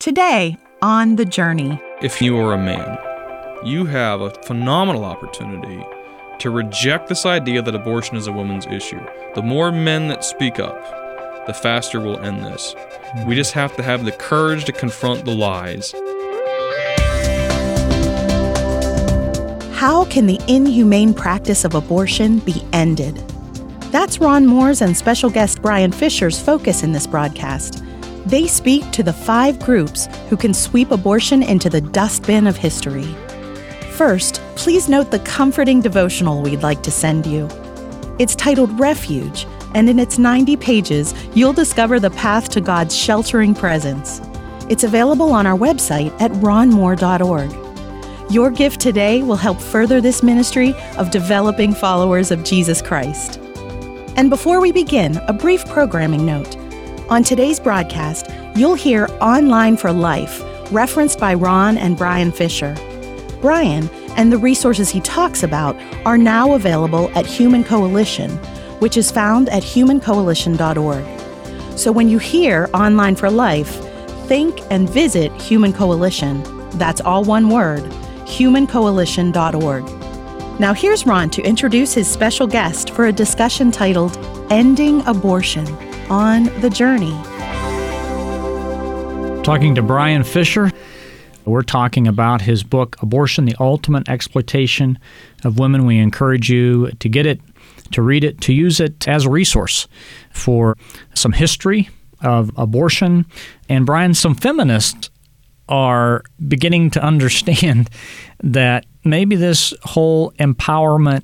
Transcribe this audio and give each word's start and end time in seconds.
Today 0.00 0.56
on 0.80 1.16
The 1.16 1.24
Journey. 1.24 1.82
If 2.00 2.22
you 2.22 2.38
are 2.38 2.54
a 2.54 2.56
man, 2.56 2.96
you 3.64 3.84
have 3.86 4.20
a 4.20 4.30
phenomenal 4.44 5.04
opportunity 5.04 5.84
to 6.38 6.50
reject 6.50 7.08
this 7.08 7.26
idea 7.26 7.62
that 7.62 7.74
abortion 7.74 8.16
is 8.16 8.28
a 8.28 8.32
woman's 8.32 8.64
issue. 8.66 9.00
The 9.34 9.42
more 9.42 9.72
men 9.72 10.06
that 10.06 10.24
speak 10.24 10.60
up, 10.60 10.80
the 11.48 11.52
faster 11.52 11.98
we'll 11.98 12.20
end 12.20 12.44
this. 12.44 12.76
We 13.26 13.34
just 13.34 13.54
have 13.54 13.74
to 13.74 13.82
have 13.82 14.04
the 14.04 14.12
courage 14.12 14.66
to 14.66 14.72
confront 14.72 15.24
the 15.24 15.34
lies. 15.34 15.90
How 19.76 20.04
can 20.04 20.26
the 20.26 20.38
inhumane 20.46 21.12
practice 21.12 21.64
of 21.64 21.74
abortion 21.74 22.38
be 22.38 22.64
ended? 22.72 23.16
That's 23.90 24.20
Ron 24.20 24.46
Moore's 24.46 24.80
and 24.80 24.96
special 24.96 25.28
guest 25.28 25.60
Brian 25.60 25.90
Fisher's 25.90 26.40
focus 26.40 26.84
in 26.84 26.92
this 26.92 27.08
broadcast. 27.08 27.82
They 28.28 28.46
speak 28.46 28.90
to 28.90 29.02
the 29.02 29.14
five 29.14 29.58
groups 29.58 30.06
who 30.28 30.36
can 30.36 30.52
sweep 30.52 30.90
abortion 30.90 31.42
into 31.42 31.70
the 31.70 31.80
dustbin 31.80 32.46
of 32.46 32.58
history. 32.58 33.08
First, 33.92 34.42
please 34.54 34.86
note 34.86 35.10
the 35.10 35.20
comforting 35.20 35.80
devotional 35.80 36.42
we'd 36.42 36.62
like 36.62 36.82
to 36.82 36.90
send 36.90 37.24
you. 37.24 37.48
It's 38.18 38.34
titled 38.34 38.78
Refuge, 38.78 39.46
and 39.74 39.88
in 39.88 39.98
its 39.98 40.18
90 40.18 40.58
pages, 40.58 41.14
you'll 41.34 41.54
discover 41.54 41.98
the 41.98 42.10
path 42.10 42.50
to 42.50 42.60
God's 42.60 42.94
sheltering 42.94 43.54
presence. 43.54 44.20
It's 44.68 44.84
available 44.84 45.32
on 45.32 45.46
our 45.46 45.56
website 45.56 46.12
at 46.20 46.30
ronmoore.org. 46.32 48.30
Your 48.30 48.50
gift 48.50 48.78
today 48.78 49.22
will 49.22 49.36
help 49.36 49.58
further 49.58 50.02
this 50.02 50.22
ministry 50.22 50.74
of 50.98 51.10
developing 51.10 51.72
followers 51.72 52.30
of 52.30 52.44
Jesus 52.44 52.82
Christ. 52.82 53.38
And 54.18 54.28
before 54.28 54.60
we 54.60 54.70
begin, 54.70 55.16
a 55.28 55.32
brief 55.32 55.64
programming 55.64 56.26
note. 56.26 56.67
On 57.10 57.22
today's 57.22 57.58
broadcast, 57.58 58.26
you'll 58.54 58.74
hear 58.74 59.08
Online 59.22 59.78
for 59.78 59.90
Life, 59.90 60.42
referenced 60.70 61.18
by 61.18 61.32
Ron 61.32 61.78
and 61.78 61.96
Brian 61.96 62.30
Fisher. 62.30 62.76
Brian 63.40 63.88
and 64.18 64.30
the 64.30 64.36
resources 64.36 64.90
he 64.90 65.00
talks 65.00 65.42
about 65.42 65.74
are 66.04 66.18
now 66.18 66.52
available 66.52 67.10
at 67.14 67.24
Human 67.24 67.64
Coalition, 67.64 68.32
which 68.80 68.98
is 68.98 69.10
found 69.10 69.48
at 69.48 69.62
humancoalition.org. 69.62 71.78
So 71.78 71.90
when 71.90 72.10
you 72.10 72.18
hear 72.18 72.68
Online 72.74 73.16
for 73.16 73.30
Life, 73.30 73.76
think 74.26 74.60
and 74.70 74.86
visit 74.86 75.32
Human 75.40 75.72
Coalition. 75.72 76.42
That's 76.72 77.00
all 77.00 77.24
one 77.24 77.48
word 77.48 77.84
humancoalition.org. 78.26 80.60
Now, 80.60 80.74
here's 80.74 81.06
Ron 81.06 81.30
to 81.30 81.40
introduce 81.40 81.94
his 81.94 82.06
special 82.06 82.46
guest 82.46 82.90
for 82.90 83.06
a 83.06 83.12
discussion 83.12 83.70
titled 83.70 84.18
Ending 84.50 85.00
Abortion 85.06 85.87
on 86.10 86.44
the 86.60 86.70
Journey. 86.70 87.12
Talking 89.42 89.74
to 89.74 89.82
Brian 89.82 90.24
Fisher. 90.24 90.70
We're 91.44 91.62
talking 91.62 92.06
about 92.06 92.42
his 92.42 92.62
book, 92.62 92.96
Abortion 93.00 93.46
The 93.46 93.56
Ultimate 93.58 94.08
Exploitation 94.08 94.98
of 95.44 95.58
Women. 95.58 95.86
We 95.86 95.98
encourage 95.98 96.50
you 96.50 96.90
to 96.90 97.08
get 97.08 97.24
it, 97.24 97.40
to 97.92 98.02
read 98.02 98.24
it, 98.24 98.40
to 98.42 98.52
use 98.52 98.80
it 98.80 99.08
as 99.08 99.24
a 99.24 99.30
resource 99.30 99.88
for 100.32 100.76
some 101.14 101.32
history 101.32 101.88
of 102.22 102.50
abortion. 102.56 103.24
And 103.68 103.86
Brian, 103.86 104.12
some 104.14 104.34
feminists 104.34 105.10
are 105.68 106.22
beginning 106.46 106.90
to 106.90 107.02
understand 107.02 107.90
that 108.42 108.86
maybe 109.04 109.36
this 109.36 109.72
whole 109.82 110.32
empowerment 110.32 111.22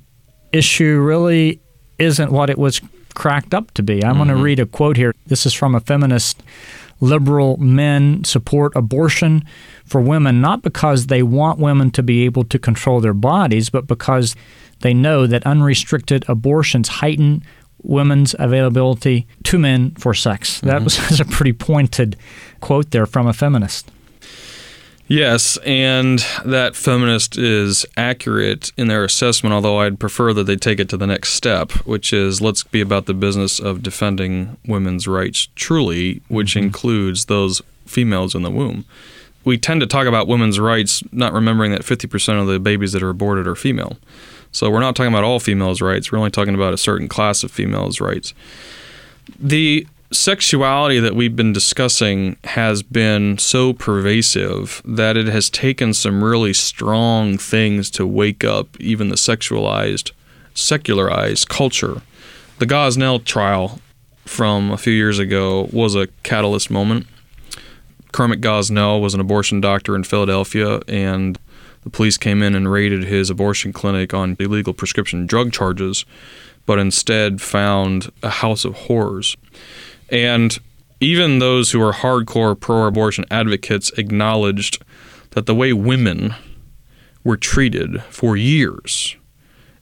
issue 0.51 0.99
really 0.99 1.61
isn't 1.99 2.31
what 2.31 2.49
it 2.49 2.57
was 2.57 2.81
cracked 3.15 3.53
up 3.53 3.71
to 3.71 3.83
be. 3.83 4.03
I'm 4.03 4.11
mm-hmm. 4.11 4.17
going 4.17 4.37
to 4.37 4.43
read 4.43 4.59
a 4.59 4.65
quote 4.65 4.97
here. 4.97 5.13
This 5.27 5.45
is 5.45 5.53
from 5.53 5.73
a 5.73 5.79
feminist 5.79 6.43
liberal 7.01 7.57
men 7.57 8.23
support 8.23 8.75
abortion 8.75 9.43
for 9.85 9.99
women 9.99 10.39
not 10.39 10.61
because 10.61 11.07
they 11.07 11.21
want 11.21 11.59
women 11.59 11.91
to 11.91 12.01
be 12.01 12.23
able 12.23 12.43
to 12.45 12.57
control 12.57 13.01
their 13.01 13.13
bodies, 13.13 13.69
but 13.69 13.87
because 13.87 14.35
they 14.81 14.93
know 14.93 15.27
that 15.27 15.45
unrestricted 15.45 16.25
abortions 16.27 16.87
heighten 16.87 17.43
women's 17.83 18.35
availability 18.39 19.27
to 19.43 19.59
men 19.59 19.91
for 19.95 20.13
sex. 20.13 20.57
Mm-hmm. 20.57 20.67
That 20.67 20.83
was 20.83 21.19
a 21.19 21.25
pretty 21.25 21.53
pointed 21.53 22.15
quote 22.61 22.91
there 22.91 23.05
from 23.05 23.27
a 23.27 23.33
feminist. 23.33 23.91
Yes, 25.07 25.57
and 25.57 26.25
that 26.43 26.75
feminist 26.75 27.37
is 27.37 27.85
accurate 27.95 28.71
in 28.75 28.87
their 28.87 29.03
assessment, 29.03 29.53
although 29.53 29.79
I'd 29.79 29.99
prefer 29.99 30.33
that 30.33 30.45
they 30.45 30.55
take 30.55 30.79
it 30.79 30.89
to 30.89 30.97
the 30.97 31.05
next 31.05 31.33
step, 31.33 31.71
which 31.85 32.11
is 32.11 32.41
let's 32.41 32.63
be 32.63 32.81
about 32.81 33.05
the 33.05 33.13
business 33.13 33.59
of 33.59 33.83
defending 33.83 34.57
women's 34.65 35.07
rights 35.07 35.47
truly, 35.55 36.23
which 36.27 36.55
mm-hmm. 36.55 36.65
includes 36.65 37.25
those 37.25 37.61
females 37.85 38.33
in 38.33 38.41
the 38.41 38.49
womb. 38.49 38.85
We 39.43 39.59
tend 39.59 39.81
to 39.81 39.87
talk 39.87 40.07
about 40.07 40.27
women's 40.27 40.59
rights, 40.59 41.03
not 41.11 41.33
remembering 41.33 41.71
that 41.71 41.83
50% 41.83 42.41
of 42.41 42.47
the 42.47 42.59
babies 42.59 42.93
that 42.93 43.03
are 43.03 43.09
aborted 43.09 43.45
are 43.45 43.53
female. 43.53 43.97
So 44.51 44.71
we're 44.71 44.79
not 44.79 44.95
talking 44.95 45.13
about 45.13 45.23
all 45.23 45.39
females' 45.39 45.81
rights, 45.81 46.11
we're 46.11 46.17
only 46.17 46.31
talking 46.31 46.55
about 46.55 46.73
a 46.73 46.77
certain 46.77 47.07
class 47.07 47.43
of 47.43 47.51
females' 47.51 48.01
rights. 48.01 48.33
The 49.39 49.85
sexuality 50.11 50.99
that 50.99 51.15
we've 51.15 51.35
been 51.35 51.53
discussing 51.53 52.37
has 52.43 52.83
been 52.83 53.37
so 53.37 53.73
pervasive 53.73 54.81
that 54.85 55.17
it 55.17 55.27
has 55.27 55.49
taken 55.49 55.93
some 55.93 56.23
really 56.23 56.53
strong 56.53 57.37
things 57.37 57.89
to 57.91 58.05
wake 58.05 58.43
up 58.43 58.79
even 58.79 59.09
the 59.09 59.15
sexualized, 59.15 60.11
secularized 60.53 61.49
culture. 61.49 62.01
The 62.59 62.65
Gosnell 62.65 63.23
trial 63.23 63.79
from 64.25 64.71
a 64.71 64.77
few 64.77 64.93
years 64.93 65.19
ago 65.19 65.69
was 65.71 65.95
a 65.95 66.07
catalyst 66.23 66.69
moment. 66.69 67.07
Kermit 68.11 68.41
Gosnell 68.41 69.01
was 69.01 69.13
an 69.13 69.19
abortion 69.19 69.59
doctor 69.59 69.95
in 69.95 70.03
Philadelphia, 70.03 70.79
and 70.87 71.37
the 71.83 71.89
police 71.89 72.17
came 72.17 72.41
in 72.41 72.55
and 72.55 72.71
raided 72.71 73.03
his 73.03 73.29
abortion 73.29 73.73
clinic 73.73 74.13
on 74.13 74.37
illegal 74.39 74.73
prescription 74.73 75.27
drug 75.27 75.51
charges, 75.51 76.05
but 76.65 76.79
instead 76.79 77.41
found 77.41 78.11
a 78.23 78.29
house 78.29 78.65
of 78.65 78.73
horrors. 78.73 79.35
And 80.09 80.57
even 80.99 81.39
those 81.39 81.71
who 81.71 81.81
are 81.81 81.93
hardcore 81.93 82.59
pro 82.59 82.85
abortion 82.85 83.25
advocates 83.29 83.91
acknowledged 83.97 84.83
that 85.31 85.45
the 85.45 85.55
way 85.55 85.73
women 85.73 86.33
were 87.23 87.37
treated 87.37 88.01
for 88.03 88.37
years 88.37 89.15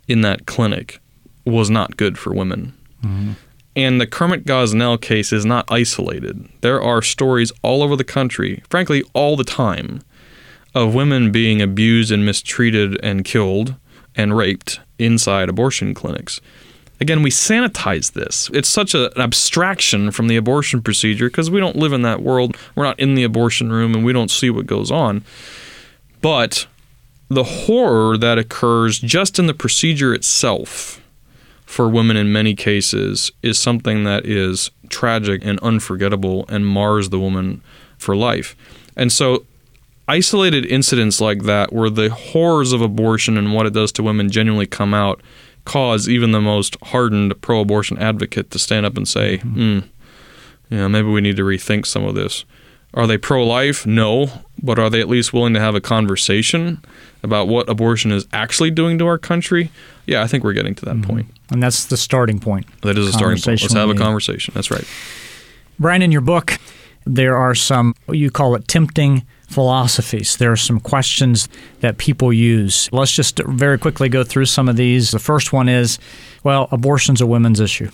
in 0.08 0.22
that 0.22 0.46
clinic 0.46 1.00
was 1.46 1.70
not 1.70 1.98
good 1.98 2.18
for 2.18 2.34
women. 2.34 2.74
Mm-hmm. 3.04 3.32
And 3.76 4.00
the 4.00 4.08
Kermit 4.08 4.46
Gosnell 4.46 5.02
case 5.02 5.34
is 5.34 5.46
not 5.46 5.66
isolated. 5.72 6.48
There 6.62 6.82
are 6.82 7.02
stories 7.02 7.52
all 7.64 7.82
over 7.82 7.96
the 7.96 8.04
country, 8.04 8.62
frankly, 8.70 9.04
all 9.14 9.36
the 9.36 9.44
time, 9.44 10.02
of 10.76 10.96
women 10.96 11.32
being 11.32 11.62
abused 11.62 12.12
and 12.12 12.26
mistreated 12.26 13.00
and 13.04 13.26
killed 13.26 13.76
and 14.16 14.36
raped 14.36 14.80
inside 14.98 15.50
abortion 15.50 15.94
clinics. 15.94 16.40
Again, 17.04 17.22
we 17.22 17.32
sanitize 17.32 18.14
this. 18.14 18.50
It's 18.54 18.70
such 18.70 18.94
a, 18.94 19.14
an 19.16 19.22
abstraction 19.22 20.10
from 20.10 20.30
the 20.30 20.38
abortion 20.38 20.82
procedure 20.82 21.28
because 21.28 21.52
we 21.52 21.60
don't 21.60 21.76
live 21.76 21.92
in 21.92 22.02
that 22.04 22.22
world. 22.22 22.56
We're 22.76 22.86
not 22.86 22.98
in 22.98 23.16
the 23.16 23.26
abortion 23.26 23.74
room 23.74 23.94
and 23.94 24.06
we 24.06 24.14
don't 24.14 24.32
see 24.32 24.50
what 24.50 24.68
goes 24.68 24.90
on. 24.90 25.26
But 26.22 26.66
the 27.28 27.44
horror 27.44 28.18
that 28.18 28.38
occurs 28.38 29.00
just 29.00 29.38
in 29.38 29.48
the 29.48 29.54
procedure 29.54 30.14
itself 30.14 31.02
for 31.66 31.90
women 31.90 32.16
in 32.16 32.32
many 32.32 32.56
cases 32.56 33.34
is 33.42 33.60
something 33.60 34.06
that 34.06 34.26
is 34.26 34.72
tragic 34.88 35.44
and 35.44 35.60
unforgettable 35.60 36.46
and 36.48 36.66
mars 36.66 37.10
the 37.10 37.20
woman 37.20 37.62
for 37.98 38.16
life. 38.16 38.56
And 38.96 39.12
so 39.12 39.46
isolated 40.08 40.66
incidents 40.68 41.20
like 41.20 41.44
that 41.44 41.74
where 41.74 41.90
the 41.90 42.12
horrors 42.12 42.72
of 42.72 42.80
abortion 42.80 43.38
and 43.38 43.54
what 43.54 43.66
it 43.66 43.74
does 43.74 43.92
to 43.92 44.04
women 44.04 44.32
genuinely 44.32 44.68
come 44.68 44.94
out 44.94 45.20
cause 45.66 46.10
even 46.10 46.32
the 46.32 46.42
most 46.42 46.78
hardened 46.84 47.40
pro-abortion 47.42 47.98
advocate 47.98 48.52
to 48.52 48.60
stand 48.60 48.86
up 48.86 48.98
and 48.98 49.08
say, 49.08 49.38
mm-hmm. 49.38 49.60
mm, 49.60 49.90
"Yeah, 50.70 50.88
maybe 50.88 51.08
we 51.08 51.22
need 51.22 51.38
to 51.38 51.44
rethink 51.44 51.86
some 51.86 52.04
of 52.04 52.16
this." 52.16 52.46
Are 52.96 53.08
they 53.08 53.18
pro-life? 53.18 53.88
No, 53.88 54.30
but 54.62 54.78
are 54.78 54.90
they 54.90 55.02
at 55.02 55.10
least 55.10 55.34
willing 55.34 55.54
to 55.56 55.60
have 55.60 55.74
a 55.74 55.82
conversation 55.82 56.84
about 57.24 57.48
what 57.48 57.68
abortion 57.68 58.12
is 58.12 58.28
actually 58.32 58.70
doing 58.70 59.00
to 59.00 59.08
our 59.08 59.18
country? 59.18 59.72
Yeah, 60.06 60.22
I 60.22 60.28
think 60.28 60.44
we're 60.44 60.54
getting 60.54 60.76
to 60.76 60.86
that 60.86 60.96
mm-hmm. 60.96 61.10
point. 61.10 61.28
And 61.50 61.64
that's 61.64 61.86
the 61.86 61.98
starting 61.98 62.40
point. 62.40 62.68
That 62.82 62.98
is 62.98 63.08
a 63.08 63.14
starting 63.14 63.42
point. 63.42 63.62
Let's 63.62 63.74
have 63.74 63.90
a 63.90 63.96
conversation. 63.96 64.54
That's 64.54 64.70
right. 64.70 64.86
Brian, 65.80 66.04
in 66.04 66.12
your 66.12 66.22
book, 66.22 66.60
there 67.06 67.36
are 67.36 67.56
some 67.56 67.96
you 68.10 68.30
call 68.30 68.56
it 68.56 68.68
tempting 68.68 69.26
philosophies. 69.54 70.38
There 70.38 70.52
are 70.52 70.58
some 70.58 70.80
questions 70.80 71.48
that 71.80 71.98
people 71.98 72.34
use. 72.34 72.90
Let's 72.92 73.12
just 73.12 73.40
very 73.40 73.78
quickly 73.78 74.10
go 74.10 74.24
through 74.24 74.46
some 74.46 74.68
of 74.68 74.76
these. 74.76 75.12
The 75.12 75.20
first 75.20 75.54
one 75.54 75.70
is 75.70 76.00
well, 76.44 76.68
abortion's 76.72 77.22
a 77.22 77.26
women's 77.26 77.60
issue. 77.60 77.90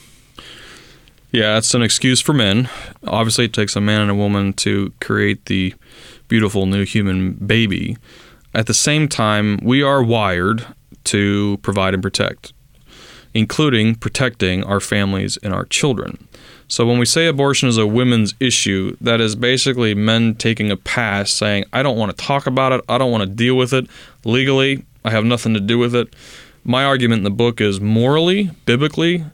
Yeah, 1.31 1.57
it's 1.57 1.73
an 1.75 1.83
excuse 1.83 2.21
for 2.21 2.33
men. 2.33 2.69
Obviously, 3.05 3.45
it 3.45 3.53
takes 3.53 3.75
a 3.75 3.81
man 3.81 4.01
and 4.01 4.11
a 4.11 4.15
woman 4.15 4.53
to 4.53 4.91
create 4.99 5.45
the 5.45 5.75
beautiful 6.27 6.65
new 6.65 6.85
human 6.85 7.33
baby. 7.33 7.97
At 8.53 8.65
the 8.65 8.73
same 8.73 9.07
time, 9.07 9.59
we 9.61 9.83
are 9.83 10.01
wired 10.01 10.65
to 11.05 11.57
provide 11.61 11.93
and 11.93 12.01
protect. 12.01 12.53
Including 13.33 13.95
protecting 13.95 14.63
our 14.63 14.79
families 14.79 15.37
and 15.37 15.53
our 15.53 15.65
children. 15.65 16.27
So 16.67 16.85
when 16.85 16.99
we 16.99 17.05
say 17.05 17.25
abortion 17.25 17.67
is 17.67 17.77
a 17.77 17.87
women's 17.87 18.35
issue, 18.39 18.95
that 19.01 19.19
is 19.19 19.35
basically 19.35 19.95
men 19.95 20.35
taking 20.35 20.69
a 20.69 20.77
pass 20.77 21.31
saying, 21.31 21.65
I 21.73 21.81
don't 21.81 21.97
want 21.97 22.15
to 22.15 22.23
talk 22.25 22.45
about 22.45 22.71
it, 22.71 22.81
I 22.87 22.97
don't 22.97 23.11
want 23.11 23.23
to 23.23 23.29
deal 23.29 23.55
with 23.55 23.73
it. 23.73 23.87
Legally, 24.23 24.85
I 25.03 25.09
have 25.09 25.25
nothing 25.25 25.53
to 25.55 25.59
do 25.59 25.79
with 25.79 25.95
it. 25.95 26.13
My 26.63 26.83
argument 26.83 27.19
in 27.19 27.23
the 27.23 27.31
book 27.31 27.59
is 27.59 27.81
morally, 27.81 28.51
biblically, 28.65 29.25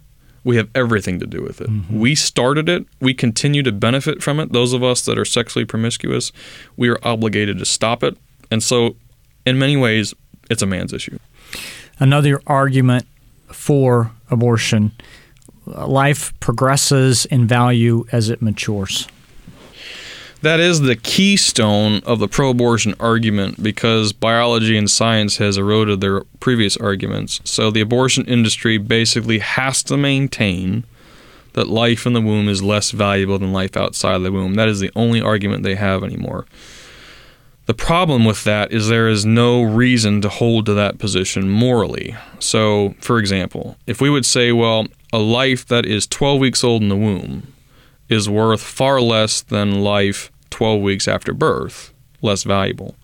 we 0.45 0.57
have 0.57 0.69
everything 0.75 1.19
to 1.19 1.25
do 1.25 1.41
with 1.41 1.59
it. 1.59 1.67
Mm-hmm. 1.67 1.99
We 1.99 2.15
started 2.15 2.69
it. 2.69 2.85
We 3.01 3.13
continue 3.13 3.63
to 3.63 3.71
benefit 3.71 4.21
from 4.21 4.39
it. 4.39 4.53
Those 4.53 4.73
of 4.73 4.83
us 4.83 5.03
that 5.05 5.17
are 5.17 5.25
sexually 5.25 5.65
promiscuous, 5.65 6.31
we 6.77 6.87
are 6.87 6.99
obligated 7.03 7.57
to 7.57 7.65
stop 7.65 8.03
it. 8.03 8.15
And 8.51 8.61
so, 8.61 8.95
in 9.45 9.57
many 9.57 9.75
ways, 9.75 10.13
it's 10.49 10.61
a 10.61 10.67
man's 10.67 10.93
issue. 10.93 11.17
Another 11.99 12.41
argument 12.45 13.07
for 13.55 14.11
abortion 14.29 14.91
life 15.65 16.37
progresses 16.39 17.25
in 17.25 17.47
value 17.47 18.05
as 18.11 18.29
it 18.29 18.41
matures. 18.41 19.07
That 20.41 20.59
is 20.59 20.81
the 20.81 20.95
keystone 20.95 22.01
of 22.05 22.19
the 22.19 22.27
pro 22.27 22.51
abortion 22.51 22.93
argument 22.99 23.63
because 23.63 24.13
biology 24.13 24.77
and 24.77 24.89
science 24.89 25.37
has 25.37 25.57
eroded 25.57 26.01
their 26.01 26.21
previous 26.39 26.77
arguments. 26.77 27.41
So 27.45 27.71
the 27.71 27.81
abortion 27.81 28.25
industry 28.25 28.77
basically 28.77 29.39
has 29.39 29.81
to 29.83 29.97
maintain 29.97 30.83
that 31.53 31.67
life 31.67 32.05
in 32.05 32.13
the 32.13 32.21
womb 32.21 32.47
is 32.47 32.61
less 32.61 32.91
valuable 32.91 33.39
than 33.39 33.53
life 33.53 33.75
outside 33.75 34.19
the 34.19 34.31
womb. 34.31 34.53
That 34.53 34.67
is 34.67 34.81
the 34.81 34.91
only 34.95 35.19
argument 35.19 35.63
they 35.63 35.75
have 35.75 36.03
anymore. 36.03 36.45
The 37.65 37.73
problem 37.73 38.25
with 38.25 38.43
that 38.43 38.71
is 38.71 38.87
there 38.87 39.07
is 39.07 39.25
no 39.25 39.63
reason 39.63 40.21
to 40.21 40.29
hold 40.29 40.67
to 40.67 40.73
that 40.75 40.99
position 40.99 41.49
morally. 41.49 42.15
So, 42.39 42.93
for 42.99 43.17
example, 43.17 43.75
if 43.87 43.99
we 43.99 44.09
would 44.09 44.25
say, 44.25 44.51
well, 44.51 44.85
a 45.11 45.17
life 45.17 45.65
that 45.67 45.85
is 45.85 46.05
12 46.05 46.39
weeks 46.39 46.63
old 46.63 46.83
in 46.83 46.89
the 46.89 46.95
womb 46.95 47.53
is 48.07 48.29
worth 48.29 48.61
far 48.61 49.01
less 49.01 49.41
than 49.41 49.81
life 49.81 50.31
12 50.51 50.81
weeks 50.81 51.07
after 51.07 51.33
birth, 51.33 51.91
less 52.21 52.43
valuable, 52.43 52.95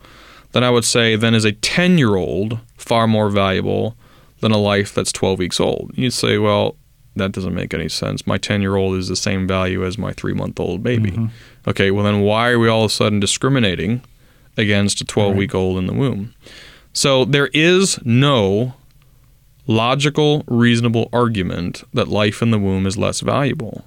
then 0.51 0.63
I 0.63 0.69
would 0.69 0.85
say 0.85 1.15
then 1.15 1.33
is 1.33 1.45
a 1.45 1.53
10 1.53 1.97
year 1.97 2.15
old 2.15 2.59
far 2.77 3.07
more 3.07 3.29
valuable 3.29 3.95
than 4.41 4.51
a 4.51 4.57
life 4.57 4.93
that's 4.93 5.11
12 5.11 5.39
weeks 5.39 5.59
old. 5.59 5.91
You'd 5.95 6.13
say, 6.13 6.37
well, 6.37 6.75
that 7.15 7.31
doesn't 7.31 7.53
make 7.53 7.73
any 7.73 7.89
sense. 7.89 8.27
My 8.27 8.37
10 8.37 8.61
year 8.61 8.75
old 8.75 8.95
is 8.97 9.07
the 9.07 9.15
same 9.15 9.47
value 9.47 9.85
as 9.85 9.97
my 9.97 10.13
three 10.13 10.33
month 10.33 10.59
old 10.59 10.83
baby. 10.83 11.11
Mm-hmm. 11.11 11.25
Okay, 11.67 11.89
well, 11.89 12.03
then 12.03 12.21
why 12.21 12.49
are 12.51 12.59
we 12.59 12.67
all 12.67 12.85
of 12.85 12.91
a 12.91 12.93
sudden 12.93 13.19
discriminating 13.19 14.01
against 14.57 15.01
a 15.01 15.05
12 15.05 15.35
week 15.35 15.55
old 15.55 15.77
in 15.77 15.87
the 15.87 15.93
womb? 15.93 16.33
So 16.93 17.25
there 17.25 17.49
is 17.53 17.99
no 18.03 18.73
logical, 19.67 20.43
reasonable 20.47 21.09
argument 21.13 21.83
that 21.93 22.07
life 22.07 22.41
in 22.41 22.51
the 22.51 22.59
womb 22.59 22.85
is 22.85 22.97
less 22.97 23.21
valuable. 23.21 23.85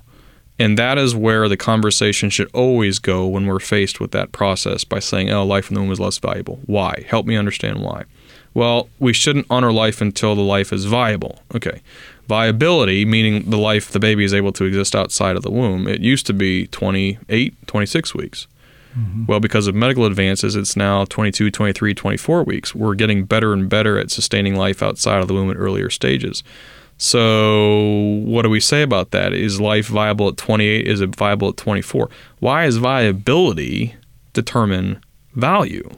And 0.59 0.79
that 0.79 0.99
is 0.99 1.17
where 1.17 1.49
the 1.49 1.57
conversation 1.57 2.31
should 2.31 2.49
always 2.55 2.99
go 2.99 3.27
when 3.27 3.47
we're 3.47 3.59
faced 3.59 4.01
with 4.01 4.13
that 4.13 4.31
process 4.33 4.85
by 4.85 5.01
saying, 5.01 5.31
oh, 5.31 5.45
life 5.45 5.69
in 5.69 5.75
the 5.75 5.81
womb 5.81 5.91
is 5.91 5.99
less 5.99 6.19
valuable. 6.19 6.61
Why? 6.67 7.05
Help 7.09 7.27
me 7.27 7.37
understand 7.37 7.81
why. 7.81 8.05
Well, 8.55 8.89
we 9.01 9.13
shouldn't 9.13 9.49
honor 9.51 9.73
life 9.73 10.01
until 10.01 10.37
the 10.37 10.43
life 10.43 10.73
is 10.73 10.85
viable. 10.85 11.43
Okay. 11.55 11.83
Viability, 12.29 13.05
meaning 13.05 13.51
the 13.51 13.59
life 13.59 13.91
the 13.91 13.99
baby 13.99 14.25
is 14.25 14.33
able 14.33 14.53
to 14.53 14.65
exist 14.65 14.95
outside 14.95 15.37
of 15.37 15.43
the 15.43 15.51
womb, 15.51 15.89
it 15.89 16.01
used 16.01 16.25
to 16.27 16.33
be 16.33 16.69
28, 16.69 17.67
26 17.67 18.15
weeks. 18.15 18.47
Mm-hmm. 18.97 19.27
Well, 19.27 19.41
because 19.41 19.67
of 19.67 19.75
medical 19.75 20.05
advances, 20.05 20.55
it's 20.55 20.77
now 20.77 21.05
22, 21.07 21.51
23, 21.51 21.95
24 21.95 22.45
weeks. 22.45 22.75
We're 22.75 22.95
getting 22.95 23.25
better 23.25 23.53
and 23.53 23.69
better 23.69 23.99
at 23.99 24.11
sustaining 24.11 24.55
life 24.55 24.83
outside 24.83 25.21
of 25.21 25.29
the 25.29 25.35
womb 25.35 25.51
at 25.51 25.57
earlier 25.57 25.91
stages. 25.91 26.45
So, 26.97 28.23
what 28.25 28.43
do 28.43 28.51
we 28.51 28.61
say 28.61 28.83
about 28.83 29.11
that? 29.11 29.33
Is 29.33 29.61
life 29.61 29.89
viable 29.89 30.29
at 30.29 30.37
28? 30.37 30.87
Is 30.87 31.01
it 31.01 31.15
viable 31.17 31.49
at 31.49 31.57
24? 31.57 32.09
Why 32.39 32.67
is 32.67 32.77
viability 32.77 33.97
determine 34.33 35.01
value? 35.35 35.91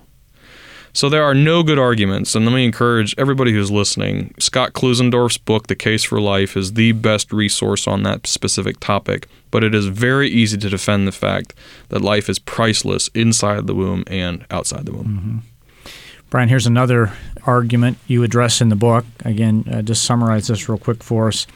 So, 0.94 1.10
there 1.10 1.22
are 1.22 1.34
no 1.34 1.62
good 1.62 1.78
arguments, 1.78 2.34
and 2.34 2.46
let 2.46 2.54
me 2.54 2.64
encourage 2.64 3.14
everybody 3.18 3.52
who's 3.52 3.70
listening. 3.70 4.32
Scott 4.38 4.72
Klusendorf's 4.72 5.36
book, 5.36 5.66
The 5.66 5.74
Case 5.74 6.02
for 6.02 6.18
Life, 6.18 6.56
is 6.56 6.72
the 6.72 6.92
best 6.92 7.30
resource 7.30 7.86
on 7.86 8.02
that 8.04 8.26
specific 8.26 8.80
topic, 8.80 9.28
but 9.56 9.64
it 9.64 9.74
is 9.74 9.86
very 9.86 10.28
easy 10.28 10.58
to 10.58 10.68
defend 10.68 11.08
the 11.08 11.12
fact 11.12 11.54
that 11.88 12.02
life 12.02 12.28
is 12.28 12.38
priceless 12.38 13.08
inside 13.14 13.66
the 13.66 13.74
womb 13.74 14.04
and 14.06 14.44
outside 14.50 14.84
the 14.84 14.92
womb. 14.92 15.06
Mm-hmm. 15.06 15.88
Brian, 16.28 16.50
here's 16.50 16.66
another 16.66 17.10
argument 17.44 17.96
you 18.06 18.22
address 18.22 18.60
in 18.60 18.68
the 18.68 18.76
book. 18.76 19.06
Again, 19.24 19.64
uh, 19.72 19.80
just 19.80 20.04
summarize 20.04 20.48
this 20.48 20.68
real 20.68 20.76
quick 20.76 21.02
for 21.02 21.28
us. 21.28 21.46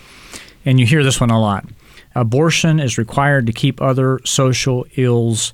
And 0.64 0.80
you 0.80 0.86
hear 0.86 1.04
this 1.04 1.20
one 1.20 1.28
a 1.28 1.38
lot. 1.38 1.66
Abortion 2.14 2.80
is 2.80 2.96
required 2.96 3.44
to 3.48 3.52
keep 3.52 3.82
other 3.82 4.18
social 4.24 4.86
ills 4.96 5.52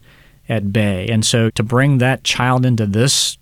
at 0.48 0.72
bay. 0.72 1.08
And 1.08 1.26
so 1.26 1.50
to 1.50 1.64
bring 1.64 1.98
that 1.98 2.22
child 2.22 2.64
into 2.64 2.86
this 2.86 3.38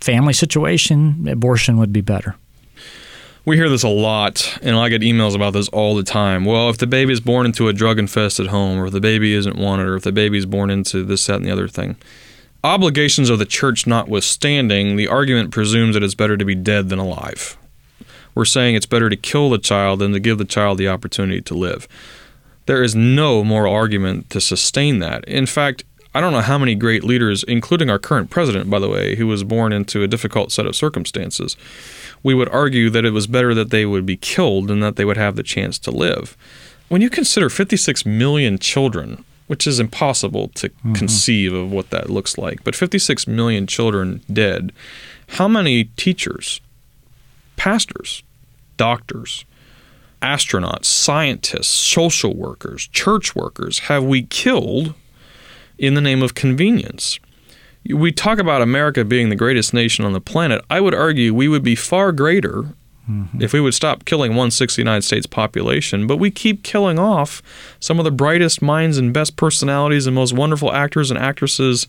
family 0.00 0.32
situation, 0.32 1.28
abortion 1.28 1.76
would 1.76 1.92
be 1.92 2.00
better. 2.00 2.36
We 3.44 3.56
hear 3.56 3.68
this 3.68 3.82
a 3.82 3.88
lot, 3.88 4.58
and 4.62 4.76
I 4.76 4.88
get 4.88 5.02
emails 5.02 5.34
about 5.34 5.54
this 5.54 5.68
all 5.68 5.96
the 5.96 6.02
time. 6.02 6.44
Well, 6.44 6.68
if 6.68 6.78
the 6.78 6.86
baby 6.86 7.12
is 7.12 7.20
born 7.20 7.46
into 7.46 7.68
a 7.68 7.72
drug 7.72 7.98
infested 7.98 8.48
home, 8.48 8.78
or 8.78 8.86
if 8.86 8.92
the 8.92 9.00
baby 9.00 9.32
isn't 9.32 9.56
wanted, 9.56 9.86
or 9.88 9.96
if 9.96 10.02
the 10.02 10.12
baby 10.12 10.38
is 10.38 10.46
born 10.46 10.70
into 10.70 11.04
this, 11.04 11.26
that, 11.26 11.36
and 11.36 11.46
the 11.46 11.50
other 11.50 11.68
thing, 11.68 11.96
Obligations 12.62 13.30
of 13.30 13.38
the 13.38 13.46
church 13.46 13.86
notwithstanding, 13.86 14.96
the 14.96 15.08
argument 15.08 15.50
presumes 15.50 15.94
that 15.94 16.02
it's 16.02 16.14
better 16.14 16.36
to 16.36 16.44
be 16.44 16.54
dead 16.54 16.90
than 16.90 16.98
alive. 16.98 17.56
We're 18.34 18.44
saying 18.44 18.74
it's 18.74 18.84
better 18.84 19.08
to 19.08 19.16
kill 19.16 19.48
the 19.48 19.58
child 19.58 20.00
than 20.00 20.12
to 20.12 20.20
give 20.20 20.36
the 20.36 20.44
child 20.44 20.76
the 20.76 20.88
opportunity 20.88 21.40
to 21.40 21.54
live. 21.54 21.88
There 22.66 22.82
is 22.82 22.94
no 22.94 23.42
moral 23.42 23.72
argument 23.72 24.28
to 24.30 24.42
sustain 24.42 24.98
that. 24.98 25.24
In 25.24 25.46
fact, 25.46 25.84
I 26.14 26.20
don't 26.20 26.32
know 26.32 26.42
how 26.42 26.58
many 26.58 26.74
great 26.74 27.02
leaders, 27.02 27.44
including 27.44 27.88
our 27.88 27.98
current 27.98 28.28
president, 28.28 28.68
by 28.68 28.78
the 28.78 28.90
way, 28.90 29.16
who 29.16 29.26
was 29.26 29.42
born 29.42 29.72
into 29.72 30.02
a 30.02 30.08
difficult 30.08 30.52
set 30.52 30.66
of 30.66 30.76
circumstances, 30.76 31.56
we 32.22 32.34
would 32.34 32.48
argue 32.48 32.90
that 32.90 33.04
it 33.04 33.12
was 33.12 33.26
better 33.26 33.54
that 33.54 33.70
they 33.70 33.86
would 33.86 34.06
be 34.06 34.16
killed 34.16 34.68
than 34.68 34.80
that 34.80 34.96
they 34.96 35.04
would 35.04 35.16
have 35.16 35.36
the 35.36 35.42
chance 35.42 35.78
to 35.80 35.90
live. 35.90 36.36
When 36.88 37.00
you 37.00 37.10
consider 37.10 37.48
56 37.48 38.04
million 38.04 38.58
children 38.58 39.24
which 39.50 39.66
is 39.66 39.80
impossible 39.80 40.46
to 40.46 40.68
mm-hmm. 40.68 40.92
conceive 40.92 41.52
of 41.52 41.72
what 41.72 41.90
that 41.90 42.08
looks 42.08 42.38
like. 42.38 42.62
But 42.62 42.76
56 42.76 43.26
million 43.26 43.66
children 43.66 44.22
dead. 44.32 44.72
How 45.30 45.48
many 45.48 45.86
teachers, 45.96 46.60
pastors, 47.56 48.22
doctors, 48.76 49.44
astronauts, 50.22 50.84
scientists, 50.84 51.66
social 51.66 52.32
workers, 52.36 52.86
church 52.92 53.34
workers 53.34 53.80
have 53.80 54.04
we 54.04 54.22
killed 54.22 54.94
in 55.78 55.94
the 55.94 56.00
name 56.00 56.22
of 56.22 56.36
convenience? 56.36 57.18
We 57.88 58.12
talk 58.12 58.38
about 58.38 58.62
America 58.62 59.04
being 59.04 59.30
the 59.30 59.36
greatest 59.36 59.72
nation 59.72 60.04
on 60.04 60.12
the 60.12 60.20
planet. 60.20 60.62
I 60.68 60.80
would 60.80 60.94
argue 60.94 61.34
we 61.34 61.48
would 61.48 61.62
be 61.62 61.74
far 61.74 62.12
greater 62.12 62.74
Mm-hmm. 63.10 63.42
If 63.42 63.52
we 63.52 63.60
would 63.60 63.74
stop 63.74 64.04
killing 64.04 64.36
one 64.36 64.50
sixth 64.50 64.74
of 64.74 64.76
the 64.76 64.82
United 64.82 65.02
States 65.02 65.26
population, 65.26 66.06
but 66.06 66.18
we 66.18 66.30
keep 66.30 66.62
killing 66.62 66.98
off 66.98 67.42
some 67.80 67.98
of 67.98 68.04
the 68.04 68.10
brightest 68.10 68.62
minds 68.62 68.98
and 68.98 69.12
best 69.12 69.36
personalities 69.36 70.06
and 70.06 70.14
most 70.14 70.32
wonderful 70.32 70.72
actors 70.72 71.10
and 71.10 71.18
actresses 71.18 71.88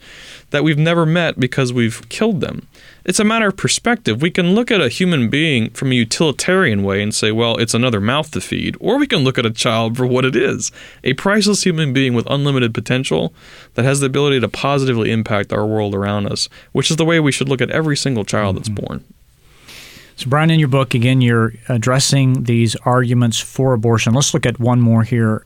that 0.49 0.63
we've 0.63 0.79
never 0.79 1.05
met 1.05 1.39
because 1.39 1.71
we've 1.71 2.07
killed 2.09 2.41
them. 2.41 2.67
It's 3.03 3.19
a 3.19 3.23
matter 3.23 3.47
of 3.47 3.57
perspective. 3.57 4.21
We 4.21 4.29
can 4.29 4.53
look 4.53 4.69
at 4.69 4.79
a 4.79 4.89
human 4.89 5.29
being 5.29 5.71
from 5.71 5.91
a 5.91 5.95
utilitarian 5.95 6.83
way 6.83 7.01
and 7.01 7.13
say, 7.13 7.31
well, 7.31 7.57
it's 7.57 7.73
another 7.73 7.99
mouth 7.99 8.29
to 8.31 8.41
feed, 8.41 8.77
or 8.79 8.99
we 8.99 9.07
can 9.07 9.19
look 9.19 9.39
at 9.39 9.45
a 9.45 9.51
child 9.51 9.97
for 9.97 10.05
what 10.05 10.25
it 10.25 10.35
is 10.35 10.71
a 11.03 11.13
priceless 11.13 11.63
human 11.63 11.93
being 11.93 12.13
with 12.13 12.27
unlimited 12.29 12.73
potential 12.73 13.33
that 13.73 13.85
has 13.85 13.99
the 13.99 14.05
ability 14.05 14.39
to 14.39 14.47
positively 14.47 15.11
impact 15.11 15.51
our 15.51 15.65
world 15.65 15.95
around 15.95 16.27
us, 16.27 16.47
which 16.73 16.91
is 16.91 16.97
the 16.97 17.05
way 17.05 17.19
we 17.19 17.31
should 17.31 17.49
look 17.49 17.61
at 17.61 17.71
every 17.71 17.97
single 17.97 18.23
child 18.23 18.55
mm-hmm. 18.55 18.73
that's 18.73 18.87
born. 18.87 19.03
So, 20.15 20.29
Brian, 20.29 20.51
in 20.51 20.59
your 20.59 20.67
book, 20.67 20.93
again, 20.93 21.21
you're 21.21 21.53
addressing 21.67 22.43
these 22.43 22.75
arguments 22.85 23.39
for 23.39 23.73
abortion. 23.73 24.13
Let's 24.13 24.35
look 24.35 24.45
at 24.45 24.59
one 24.59 24.79
more 24.79 25.03
here. 25.03 25.45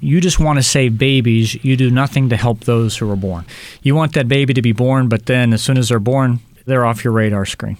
You 0.00 0.20
just 0.20 0.40
want 0.40 0.58
to 0.58 0.62
save 0.64 0.98
babies. 0.98 1.62
You 1.62 1.76
do 1.76 1.90
nothing 1.90 2.30
to 2.30 2.36
help 2.36 2.60
those 2.60 2.96
who 2.96 3.08
are 3.10 3.16
born. 3.16 3.44
You 3.82 3.94
want 3.94 4.14
that 4.14 4.26
baby 4.26 4.54
to 4.54 4.62
be 4.62 4.72
born, 4.72 5.08
but 5.08 5.26
then 5.26 5.52
as 5.52 5.62
soon 5.62 5.78
as 5.78 5.90
they're 5.90 6.00
born, 6.00 6.40
they're 6.70 6.84
off 6.84 7.04
your 7.04 7.12
radar 7.12 7.44
screen. 7.46 7.76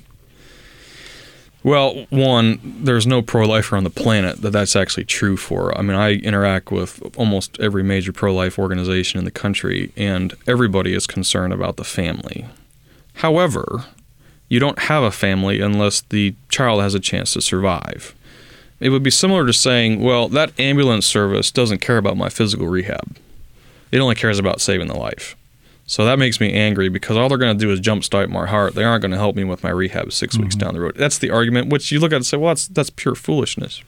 Well, 1.62 2.06
one, 2.08 2.58
there's 2.62 3.06
no 3.06 3.20
pro 3.20 3.46
lifer 3.46 3.76
on 3.76 3.84
the 3.84 3.90
planet 3.90 4.40
that 4.40 4.50
that's 4.50 4.74
actually 4.74 5.04
true 5.04 5.36
for. 5.36 5.76
I 5.76 5.82
mean, 5.82 5.96
I 5.96 6.14
interact 6.14 6.72
with 6.72 7.02
almost 7.18 7.60
every 7.60 7.82
major 7.82 8.12
pro 8.12 8.32
life 8.32 8.58
organization 8.58 9.18
in 9.18 9.26
the 9.26 9.30
country, 9.30 9.92
and 9.96 10.34
everybody 10.46 10.94
is 10.94 11.06
concerned 11.06 11.52
about 11.52 11.76
the 11.76 11.84
family. 11.84 12.46
However, 13.14 13.84
you 14.48 14.58
don't 14.58 14.78
have 14.80 15.02
a 15.02 15.10
family 15.10 15.60
unless 15.60 16.00
the 16.00 16.34
child 16.48 16.80
has 16.80 16.94
a 16.94 17.00
chance 17.00 17.34
to 17.34 17.42
survive. 17.42 18.14
It 18.80 18.88
would 18.88 19.02
be 19.02 19.10
similar 19.10 19.44
to 19.44 19.52
saying, 19.52 20.00
well, 20.00 20.28
that 20.28 20.58
ambulance 20.58 21.04
service 21.04 21.50
doesn't 21.50 21.82
care 21.82 21.98
about 21.98 22.16
my 22.16 22.30
physical 22.30 22.68
rehab. 22.68 23.18
It 23.92 23.98
only 23.98 24.14
cares 24.14 24.38
about 24.38 24.62
saving 24.62 24.88
the 24.88 24.96
life. 24.96 25.36
So 25.90 26.04
that 26.04 26.20
makes 26.20 26.38
me 26.38 26.52
angry 26.52 26.88
because 26.88 27.16
all 27.16 27.28
they're 27.28 27.36
going 27.36 27.58
to 27.58 27.64
do 27.64 27.72
is 27.72 27.80
jumpstart 27.80 28.28
my 28.28 28.46
heart. 28.46 28.76
They 28.76 28.84
aren't 28.84 29.00
going 29.00 29.10
to 29.10 29.16
help 29.16 29.34
me 29.34 29.42
with 29.42 29.64
my 29.64 29.70
rehab 29.70 30.12
6 30.12 30.34
mm-hmm. 30.34 30.44
weeks 30.44 30.54
down 30.54 30.74
the 30.74 30.80
road. 30.80 30.94
That's 30.94 31.18
the 31.18 31.30
argument, 31.30 31.68
which 31.68 31.90
you 31.90 31.98
look 31.98 32.12
at 32.12 32.16
and 32.16 32.24
say, 32.24 32.36
well, 32.36 32.52
that's, 32.52 32.68
that's 32.68 32.90
pure 32.90 33.16
foolishness. 33.16 33.82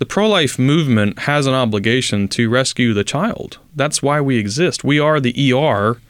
The 0.00 0.06
pro 0.06 0.28
life 0.28 0.58
movement 0.58 1.20
has 1.20 1.46
an 1.46 1.54
obligation 1.54 2.26
to 2.30 2.50
rescue 2.50 2.92
the 2.92 3.04
child. 3.04 3.58
That's 3.76 4.02
why 4.02 4.20
we 4.20 4.38
exist. 4.38 4.82
We 4.82 4.98
are 4.98 5.20
the 5.20 5.52
ER 5.52 6.00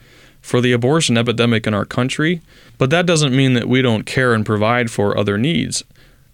for 0.41 0.59
the 0.59 0.71
abortion 0.71 1.19
epidemic 1.19 1.67
in 1.67 1.75
our 1.75 1.85
country, 1.85 2.41
but 2.79 2.89
that 2.89 3.05
doesn't 3.05 3.35
mean 3.35 3.53
that 3.53 3.69
we 3.69 3.83
don't 3.83 4.07
care 4.07 4.33
and 4.33 4.43
provide 4.43 4.89
for 4.89 5.15
other 5.15 5.37
needs. 5.37 5.83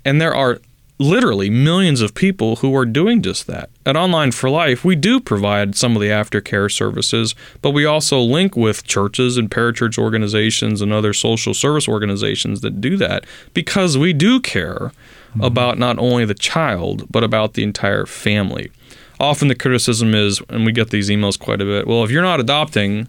And 0.06 0.22
there 0.22 0.34
are 0.34 0.62
literally 1.00 1.50
millions 1.50 2.02
of 2.02 2.16
people 2.16 2.58
who 2.58 2.76
are 2.76 2.86
doing 2.86 3.22
just 3.22 3.46
that. 3.48 3.70
At 3.86 3.96
Online 3.96 4.32
for 4.32 4.50
Life, 4.50 4.84
we 4.84 4.96
do 4.96 5.20
provide 5.20 5.76
some 5.76 5.96
of 5.96 6.02
the 6.02 6.10
aftercare 6.10 6.72
services, 6.72 7.36
but 7.62 7.72
we 7.72 7.86
also 7.86 8.20
link 8.20 8.56
with 8.56 8.84
churches 8.84 9.38
and 9.38 9.50
parachurch 9.50 9.98
organizations 9.98 10.82
and 10.82 10.92
other 10.92 11.14
social 11.14 11.54
service 11.54 11.88
organizations 11.88 12.62
that 12.62 12.82
do 12.82 12.98
that 12.98 13.26
because 13.54 13.98
we 13.98 14.12
do 14.12 14.40
care 14.40 14.92
mm-hmm. 15.30 15.44
about 15.44 15.78
not 15.78 16.00
only 16.00 16.26
the 16.26 16.34
child, 16.34 17.06
but 17.12 17.24
about 17.24 17.54
the 17.54 17.64
entire 17.64 18.06
family. 18.06 18.72
Often 19.20 19.48
the 19.48 19.56
criticism 19.56 20.14
is, 20.16 20.42
and 20.50 20.66
we 20.66 20.72
get 20.72 20.90
these 20.90 21.10
emails 21.10 21.40
quite 21.40 21.62
a 21.62 21.66
bit 21.66 21.88
well, 21.88 22.04
if 22.04 22.12
you're 22.12 22.22
not 22.22 22.40
adopting, 22.40 23.08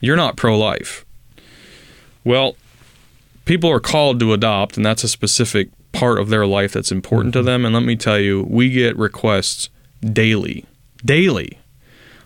you're 0.00 0.16
not 0.16 0.36
pro 0.36 0.58
life. 0.58 1.04
Well, 2.24 2.56
people 3.48 3.70
are 3.70 3.80
called 3.80 4.20
to 4.20 4.34
adopt, 4.34 4.76
and 4.76 4.84
that's 4.84 5.02
a 5.02 5.08
specific 5.08 5.70
part 5.92 6.20
of 6.20 6.28
their 6.28 6.46
life 6.46 6.72
that's 6.72 6.92
important 6.92 7.32
to 7.32 7.40
mm-hmm. 7.40 7.46
them. 7.46 7.64
And 7.64 7.74
let 7.74 7.82
me 7.82 7.96
tell 7.96 8.18
you, 8.18 8.46
we 8.48 8.70
get 8.70 8.96
requests 8.96 9.70
daily, 10.02 10.66
daily 11.04 11.58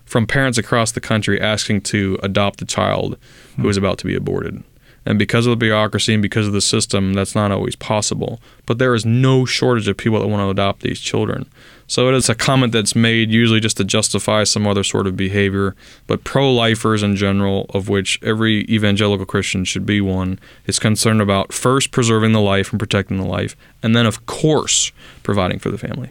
from 0.05 0.27
parents 0.27 0.59
across 0.59 0.93
the 0.93 1.01
country 1.01 1.41
asking 1.41 1.83
to 1.83 2.19
adopt 2.23 2.61
a 2.61 2.67
child 2.67 3.17
who 3.57 3.69
is 3.69 3.77
about 3.77 3.99
to 3.99 4.07
be 4.07 4.17
aborted. 4.17 4.63
And 5.07 5.19
because 5.19 5.47
of 5.47 5.51
the 5.51 5.57
bureaucracy 5.57 6.13
and 6.13 6.23
because 6.23 6.47
of 6.47 6.53
the 6.53 6.61
system, 6.61 7.15
that's 7.15 7.35
not 7.35 7.51
always 7.51 7.77
possible. 7.77 8.41
But 8.67 8.79
there 8.79 8.95
is 8.95 9.07
no 9.07 9.45
shortage 9.45 9.89
of 9.89 9.97
people 9.97 10.21
that 10.21 10.29
want 10.29 10.43
to 10.43 10.51
adopt 10.51 10.83
these 10.83 11.01
children. 11.01 11.49
So 11.93 12.09
it 12.09 12.15
is 12.15 12.31
a 12.31 12.35
comment 12.35 12.73
that's 12.73 12.97
made 12.97 13.31
usually 13.31 13.61
just 13.61 13.77
to 13.77 13.85
justify 13.85 14.45
some 14.45 14.67
other 14.67 14.83
sort 14.83 15.07
of 15.07 15.15
behavior. 15.15 15.77
But 16.07 16.25
pro 16.25 16.51
lifers 16.51 17.03
in 17.03 17.17
general, 17.17 17.67
of 17.75 17.91
which 17.91 18.19
every 18.23 18.61
evangelical 18.61 19.27
Christian 19.27 19.67
should 19.67 19.85
be 19.85 20.01
one, 20.01 20.39
is 20.65 20.79
concerned 20.79 21.21
about 21.21 21.53
first 21.53 21.91
preserving 21.91 22.33
the 22.33 22.41
life 22.41 22.71
and 22.71 22.81
protecting 22.81 23.19
the 23.19 23.27
life, 23.27 23.55
and 23.83 23.95
then, 23.95 24.07
of 24.07 24.25
course, 24.25 24.91
providing 25.23 25.59
for 25.59 25.71
the 25.71 25.77
family. 25.77 26.09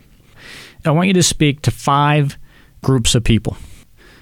I 0.86 0.92
want 0.92 1.08
you 1.08 1.16
to 1.16 1.24
speak 1.24 1.64
to 1.64 1.72
five 1.72 2.38
groups 2.84 3.16
of 3.16 3.24
people 3.24 3.58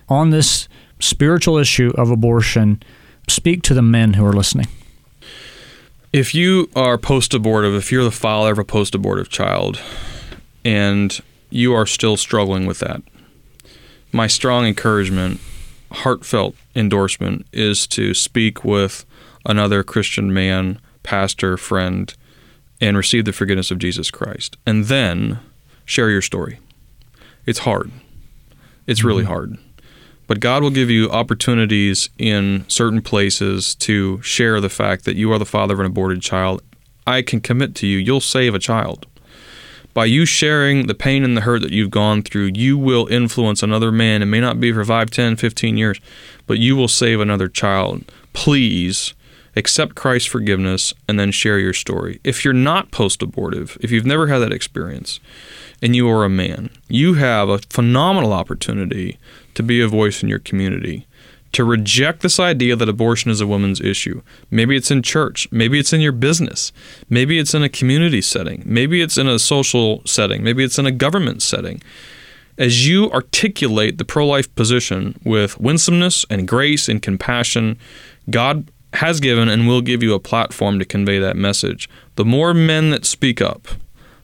on 0.07 0.29
this 0.29 0.69
spiritual 1.01 1.57
issue 1.57 1.91
of 1.97 2.09
abortion 2.09 2.81
speak 3.27 3.63
to 3.63 3.73
the 3.73 3.81
men 3.81 4.13
who 4.13 4.25
are 4.25 4.31
listening. 4.31 4.67
If 6.13 6.33
you 6.33 6.69
are 6.73 6.97
post 6.97 7.33
abortive, 7.33 7.73
if 7.75 7.91
you're 7.91 8.05
the 8.05 8.11
father 8.11 8.53
of 8.53 8.59
a 8.59 8.63
post 8.63 8.95
abortive 8.95 9.27
child, 9.27 9.81
and 10.63 11.19
you 11.49 11.73
are 11.73 11.85
still 11.85 12.17
struggling 12.17 12.65
with 12.65 12.79
that, 12.79 13.01
my 14.11 14.27
strong 14.27 14.65
encouragement, 14.65 15.39
heartfelt 15.91 16.55
endorsement 16.75 17.45
is 17.51 17.87
to 17.87 18.13
speak 18.13 18.63
with 18.63 19.05
another 19.45 19.83
Christian 19.83 20.33
man, 20.33 20.79
pastor, 21.03 21.57
friend, 21.57 22.13
and 22.81 22.95
receive 22.97 23.25
the 23.25 23.33
forgiveness 23.33 23.71
of 23.71 23.79
Jesus 23.79 24.09
Christ. 24.09 24.57
And 24.65 24.85
then 24.85 25.39
share 25.85 26.09
your 26.09 26.21
story. 26.21 26.59
It's 27.45 27.59
hard. 27.59 27.91
It's 28.87 29.03
really 29.03 29.23
mm-hmm. 29.23 29.31
hard. 29.31 29.57
But 30.27 30.39
God 30.39 30.61
will 30.61 30.69
give 30.69 30.89
you 30.91 31.09
opportunities 31.09 32.09
in 32.19 32.65
certain 32.67 33.01
places 33.01 33.73
to 33.75 34.21
share 34.21 34.61
the 34.61 34.69
fact 34.69 35.05
that 35.05 35.15
you 35.15 35.31
are 35.31 35.39
the 35.39 35.45
father 35.45 35.73
of 35.73 35.79
an 35.79 35.87
aborted 35.87 36.21
child. 36.21 36.61
I 37.07 37.23
can 37.23 37.41
commit 37.41 37.73
to 37.75 37.87
you, 37.87 37.97
you'll 37.97 38.21
save 38.21 38.53
a 38.53 38.59
child. 38.59 39.07
By 39.99 40.05
you 40.05 40.25
sharing 40.25 40.87
the 40.87 40.95
pain 40.95 41.25
and 41.25 41.35
the 41.35 41.41
hurt 41.41 41.61
that 41.61 41.73
you've 41.73 41.91
gone 41.91 42.21
through, 42.21 42.51
you 42.55 42.77
will 42.77 43.07
influence 43.07 43.61
another 43.61 43.91
man. 43.91 44.21
It 44.21 44.27
may 44.27 44.39
not 44.39 44.57
be 44.57 44.71
for 44.71 44.85
5, 44.85 45.11
10, 45.11 45.35
15 45.35 45.75
years, 45.75 45.99
but 46.47 46.57
you 46.57 46.77
will 46.77 46.87
save 46.87 47.19
another 47.19 47.49
child. 47.49 48.09
Please 48.31 49.13
accept 49.57 49.95
Christ's 49.95 50.29
forgiveness 50.29 50.93
and 51.09 51.19
then 51.19 51.31
share 51.31 51.59
your 51.59 51.73
story. 51.73 52.21
If 52.23 52.45
you're 52.45 52.53
not 52.53 52.91
post 52.91 53.21
abortive, 53.21 53.77
if 53.81 53.91
you've 53.91 54.05
never 54.05 54.27
had 54.27 54.37
that 54.37 54.53
experience, 54.53 55.19
and 55.81 55.97
you 55.97 56.09
are 56.09 56.23
a 56.23 56.29
man, 56.29 56.69
you 56.87 57.15
have 57.15 57.49
a 57.49 57.57
phenomenal 57.57 58.31
opportunity 58.31 59.19
to 59.53 59.63
be 59.63 59.81
a 59.81 59.87
voice 59.89 60.23
in 60.23 60.29
your 60.29 60.39
community, 60.39 61.07
to 61.51 61.63
reject 61.63 62.21
this 62.21 62.39
idea 62.39 62.75
that 62.75 62.89
abortion 62.89 63.31
is 63.31 63.41
a 63.41 63.47
woman's 63.47 63.81
issue. 63.81 64.21
Maybe 64.51 64.75
it's 64.75 64.91
in 64.91 65.01
church, 65.01 65.47
maybe 65.51 65.79
it's 65.79 65.93
in 65.93 66.01
your 66.01 66.11
business, 66.11 66.71
maybe 67.09 67.39
it's 67.39 67.53
in 67.53 67.63
a 67.63 67.69
community 67.69 68.21
setting, 68.21 68.63
maybe 68.65 69.01
it's 69.01 69.17
in 69.17 69.27
a 69.27 69.39
social 69.39 70.01
setting, 70.05 70.43
maybe 70.43 70.63
it's 70.63 70.77
in 70.77 70.85
a 70.85 70.91
government 70.91 71.41
setting. 71.41 71.81
As 72.57 72.87
you 72.87 73.09
articulate 73.11 73.97
the 73.97 74.05
pro 74.05 74.27
life 74.27 74.53
position 74.55 75.19
with 75.23 75.59
winsomeness 75.59 76.25
and 76.29 76.47
grace 76.47 76.89
and 76.89 77.01
compassion, 77.01 77.77
God 78.29 78.69
has 78.93 79.19
given 79.19 79.49
and 79.49 79.67
will 79.67 79.81
give 79.81 80.03
you 80.03 80.13
a 80.13 80.19
platform 80.19 80.77
to 80.79 80.85
convey 80.85 81.19
that 81.19 81.37
message. 81.37 81.89
The 82.15 82.25
more 82.25 82.53
men 82.53 82.89
that 82.89 83.05
speak 83.05 83.41
up, 83.41 83.67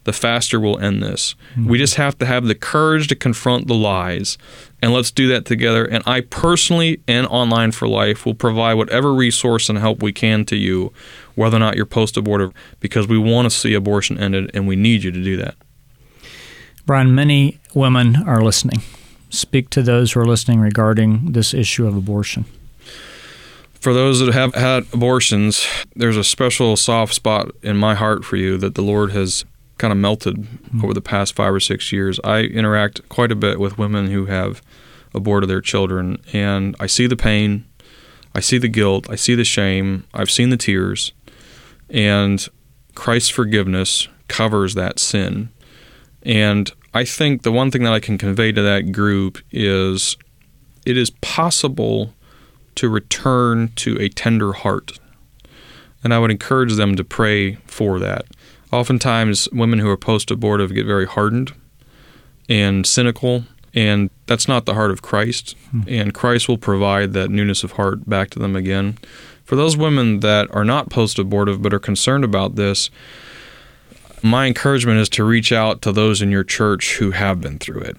the 0.04 0.12
faster 0.12 0.60
we'll 0.60 0.78
end 0.78 1.02
this. 1.02 1.34
Mm-hmm. 1.52 1.68
We 1.68 1.78
just 1.78 1.96
have 1.96 2.16
to 2.18 2.26
have 2.26 2.44
the 2.46 2.54
courage 2.54 3.08
to 3.08 3.16
confront 3.16 3.66
the 3.66 3.74
lies, 3.74 4.38
and 4.82 4.92
let's 4.92 5.10
do 5.10 5.28
that 5.28 5.44
together. 5.44 5.84
And 5.84 6.02
I 6.06 6.20
personally 6.20 7.00
and 7.08 7.26
Online 7.26 7.72
for 7.72 7.88
Life 7.88 8.26
will 8.26 8.34
provide 8.34 8.74
whatever 8.74 9.14
resource 9.14 9.68
and 9.68 9.78
help 9.78 10.02
we 10.02 10.12
can 10.12 10.44
to 10.46 10.56
you, 10.56 10.92
whether 11.34 11.56
or 11.56 11.60
not 11.60 11.76
you're 11.76 11.86
post 11.86 12.16
abortive, 12.16 12.52
because 12.80 13.08
we 13.08 13.18
want 13.18 13.46
to 13.46 13.50
see 13.50 13.74
abortion 13.74 14.18
ended, 14.18 14.50
and 14.54 14.66
we 14.66 14.76
need 14.76 15.02
you 15.02 15.10
to 15.10 15.22
do 15.22 15.36
that. 15.36 15.54
Brian, 16.84 17.14
many 17.14 17.58
women 17.74 18.16
are 18.26 18.42
listening. 18.42 18.82
Speak 19.30 19.70
to 19.70 19.82
those 19.82 20.12
who 20.12 20.20
are 20.20 20.26
listening 20.26 20.60
regarding 20.60 21.32
this 21.32 21.52
issue 21.52 21.86
of 21.86 21.96
abortion 21.96 22.44
for 23.86 23.94
those 23.94 24.18
that 24.18 24.34
have 24.34 24.52
had 24.56 24.84
abortions, 24.92 25.64
there's 25.94 26.16
a 26.16 26.24
special 26.24 26.76
soft 26.76 27.14
spot 27.14 27.52
in 27.62 27.76
my 27.76 27.94
heart 27.94 28.24
for 28.24 28.34
you 28.34 28.56
that 28.58 28.74
the 28.74 28.82
Lord 28.82 29.12
has 29.12 29.44
kind 29.78 29.92
of 29.92 29.98
melted 29.98 30.36
mm-hmm. 30.36 30.84
over 30.84 30.94
the 30.94 31.00
past 31.00 31.34
five 31.34 31.52
or 31.52 31.60
six 31.60 31.92
years. 31.92 32.18
I 32.24 32.40
interact 32.40 33.08
quite 33.08 33.32
a 33.32 33.36
bit 33.36 33.60
with 33.60 33.78
women 33.78 34.08
who 34.10 34.26
have 34.26 34.62
aborted 35.14 35.48
their 35.48 35.60
children, 35.60 36.22
and 36.32 36.76
I 36.78 36.86
see 36.86 37.06
the 37.06 37.16
pain, 37.16 37.64
I 38.34 38.40
see 38.40 38.58
the 38.58 38.68
guilt, 38.68 39.08
I 39.08 39.16
see 39.16 39.34
the 39.34 39.44
shame, 39.44 40.04
I've 40.12 40.30
seen 40.30 40.50
the 40.50 40.56
tears, 40.56 41.12
and 41.88 42.46
Christ's 42.94 43.30
forgiveness 43.30 44.08
covers 44.28 44.74
that 44.74 44.98
sin. 44.98 45.50
And 46.22 46.70
I 46.92 47.04
think 47.04 47.42
the 47.42 47.52
one 47.52 47.70
thing 47.70 47.84
that 47.84 47.92
I 47.92 48.00
can 48.00 48.18
convey 48.18 48.52
to 48.52 48.62
that 48.62 48.92
group 48.92 49.38
is 49.52 50.16
it 50.84 50.96
is 50.96 51.10
possible 51.10 52.14
to 52.76 52.88
return 52.88 53.72
to 53.76 54.00
a 54.00 54.08
tender 54.08 54.52
heart. 54.52 54.98
And 56.02 56.14
I 56.14 56.18
would 56.18 56.30
encourage 56.30 56.74
them 56.74 56.94
to 56.96 57.04
pray 57.04 57.54
for 57.66 57.98
that. 57.98 58.26
Oftentimes, 58.72 59.48
women 59.52 59.78
who 59.78 59.88
are 59.88 59.96
post 59.96 60.30
abortive 60.30 60.74
get 60.74 60.86
very 60.86 61.06
hardened 61.06 61.52
and 62.48 62.86
cynical, 62.86 63.44
and 63.74 64.10
that's 64.26 64.48
not 64.48 64.66
the 64.66 64.74
heart 64.74 64.90
of 64.90 65.02
Christ. 65.02 65.56
Hmm. 65.70 65.80
And 65.86 66.14
Christ 66.14 66.48
will 66.48 66.58
provide 66.58 67.12
that 67.12 67.30
newness 67.30 67.62
of 67.62 67.72
heart 67.72 68.08
back 68.08 68.30
to 68.30 68.38
them 68.38 68.56
again. 68.56 68.98
For 69.44 69.54
those 69.54 69.76
women 69.76 70.20
that 70.20 70.52
are 70.52 70.64
not 70.64 70.90
post 70.90 71.18
abortive 71.18 71.62
but 71.62 71.72
are 71.72 71.78
concerned 71.78 72.24
about 72.24 72.56
this, 72.56 72.90
my 74.22 74.46
encouragement 74.46 74.98
is 74.98 75.08
to 75.10 75.24
reach 75.24 75.52
out 75.52 75.82
to 75.82 75.92
those 75.92 76.20
in 76.20 76.32
your 76.32 76.42
church 76.42 76.96
who 76.96 77.12
have 77.12 77.40
been 77.40 77.58
through 77.58 77.82
it. 77.82 77.96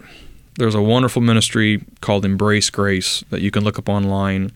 There's 0.57 0.75
a 0.75 0.81
wonderful 0.81 1.21
ministry 1.21 1.83
called 2.01 2.25
Embrace 2.25 2.69
Grace 2.69 3.23
that 3.29 3.41
you 3.41 3.51
can 3.51 3.63
look 3.63 3.77
up 3.77 3.87
online, 3.87 4.51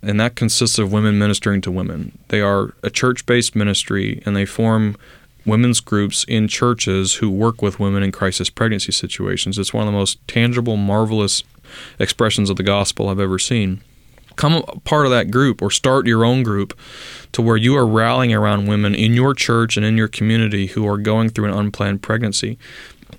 and 0.00 0.18
that 0.20 0.36
consists 0.36 0.78
of 0.78 0.92
women 0.92 1.18
ministering 1.18 1.60
to 1.62 1.70
women. 1.70 2.16
They 2.28 2.40
are 2.40 2.72
a 2.82 2.88
church 2.88 3.26
based 3.26 3.54
ministry 3.54 4.22
and 4.24 4.34
they 4.34 4.46
form 4.46 4.96
women's 5.46 5.80
groups 5.80 6.24
in 6.24 6.48
churches 6.48 7.14
who 7.14 7.30
work 7.30 7.62
with 7.62 7.80
women 7.80 8.02
in 8.02 8.12
crisis 8.12 8.50
pregnancy 8.50 8.92
situations. 8.92 9.58
It's 9.58 9.74
one 9.74 9.86
of 9.86 9.92
the 9.92 9.98
most 9.98 10.26
tangible, 10.28 10.76
marvelous 10.76 11.42
expressions 11.98 12.50
of 12.50 12.56
the 12.56 12.62
gospel 12.62 13.08
I've 13.08 13.20
ever 13.20 13.38
seen. 13.38 13.82
Come 14.36 14.62
part 14.84 15.06
of 15.06 15.12
that 15.12 15.30
group 15.30 15.60
or 15.60 15.70
start 15.70 16.06
your 16.06 16.24
own 16.24 16.42
group 16.42 16.78
to 17.32 17.42
where 17.42 17.56
you 17.56 17.76
are 17.76 17.86
rallying 17.86 18.32
around 18.32 18.66
women 18.66 18.94
in 18.94 19.12
your 19.12 19.34
church 19.34 19.76
and 19.76 19.84
in 19.84 19.96
your 19.96 20.08
community 20.08 20.68
who 20.68 20.86
are 20.86 20.98
going 20.98 21.28
through 21.28 21.46
an 21.46 21.58
unplanned 21.58 22.02
pregnancy. 22.02 22.58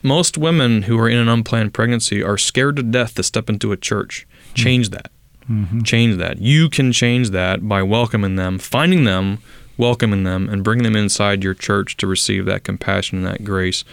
Most 0.02 0.38
women 0.38 0.84
who 0.84 0.98
are 0.98 1.10
in 1.10 1.18
an 1.18 1.28
unplanned 1.28 1.74
pregnancy 1.74 2.24
are 2.24 2.38
scared 2.38 2.78
to 2.78 2.84
death 2.84 3.14
to 3.16 3.24
step 3.24 3.50
into 3.50 3.72
a 3.72 3.78
church. 3.78 4.26
Change 4.54 4.90
that. 4.90 5.12
Mm-hmm. 5.50 5.82
Change 5.82 6.18
that. 6.18 6.40
You 6.40 6.70
can 6.70 6.92
change 6.92 7.32
that 7.32 7.68
by 7.68 7.84
welcoming 7.84 8.36
them, 8.36 8.58
finding 8.58 9.04
them 9.04 9.40
welcoming 9.78 10.24
them 10.24 10.50
and 10.50 10.64
bringing 10.64 10.84
them 10.84 10.96
inside 10.96 11.44
your 11.44 11.54
church 11.54 11.98
to 11.98 12.08
receive 12.08 12.46
that 12.46 12.64
compassion 12.64 13.20
and 13.20 13.28
that 13.28 13.44
grace. 13.44 13.84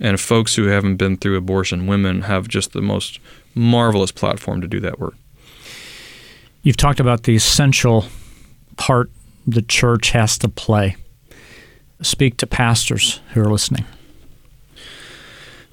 And 0.00 0.20
folks 0.20 0.54
who 0.54 0.64
haven't 0.64 0.96
been 0.96 1.16
through 1.16 1.36
abortion, 1.36 1.86
women, 1.86 2.22
have 2.22 2.48
just 2.48 2.72
the 2.72 2.82
most 2.82 3.18
marvelous 3.54 4.12
platform 4.12 4.60
to 4.60 4.68
do 4.68 4.80
that 4.80 5.00
work. 5.00 5.14
You've 6.62 6.76
talked 6.76 7.00
about 7.00 7.24
the 7.24 7.34
essential 7.34 8.06
part 8.76 9.10
the 9.46 9.62
church 9.62 10.10
has 10.10 10.38
to 10.38 10.48
play. 10.48 10.96
Speak 12.02 12.36
to 12.38 12.46
pastors 12.46 13.20
who 13.32 13.40
are 13.40 13.50
listening. 13.50 13.84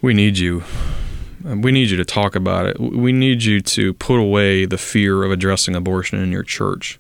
We 0.02 0.14
need 0.14 0.38
you. 0.38 0.64
We 1.44 1.72
need 1.72 1.90
you 1.90 1.98
to 1.98 2.06
talk 2.06 2.36
about 2.36 2.66
it. 2.66 2.80
We 2.80 3.12
need 3.12 3.44
you 3.44 3.62
to 3.62 3.94
put 3.94 4.20
away 4.20 4.66
the 4.66 4.78
fear 4.78 5.24
of 5.24 5.32
addressing 5.32 5.76
abortion 5.76 6.20
in 6.20 6.32
your 6.32 6.44
church. 6.44 6.98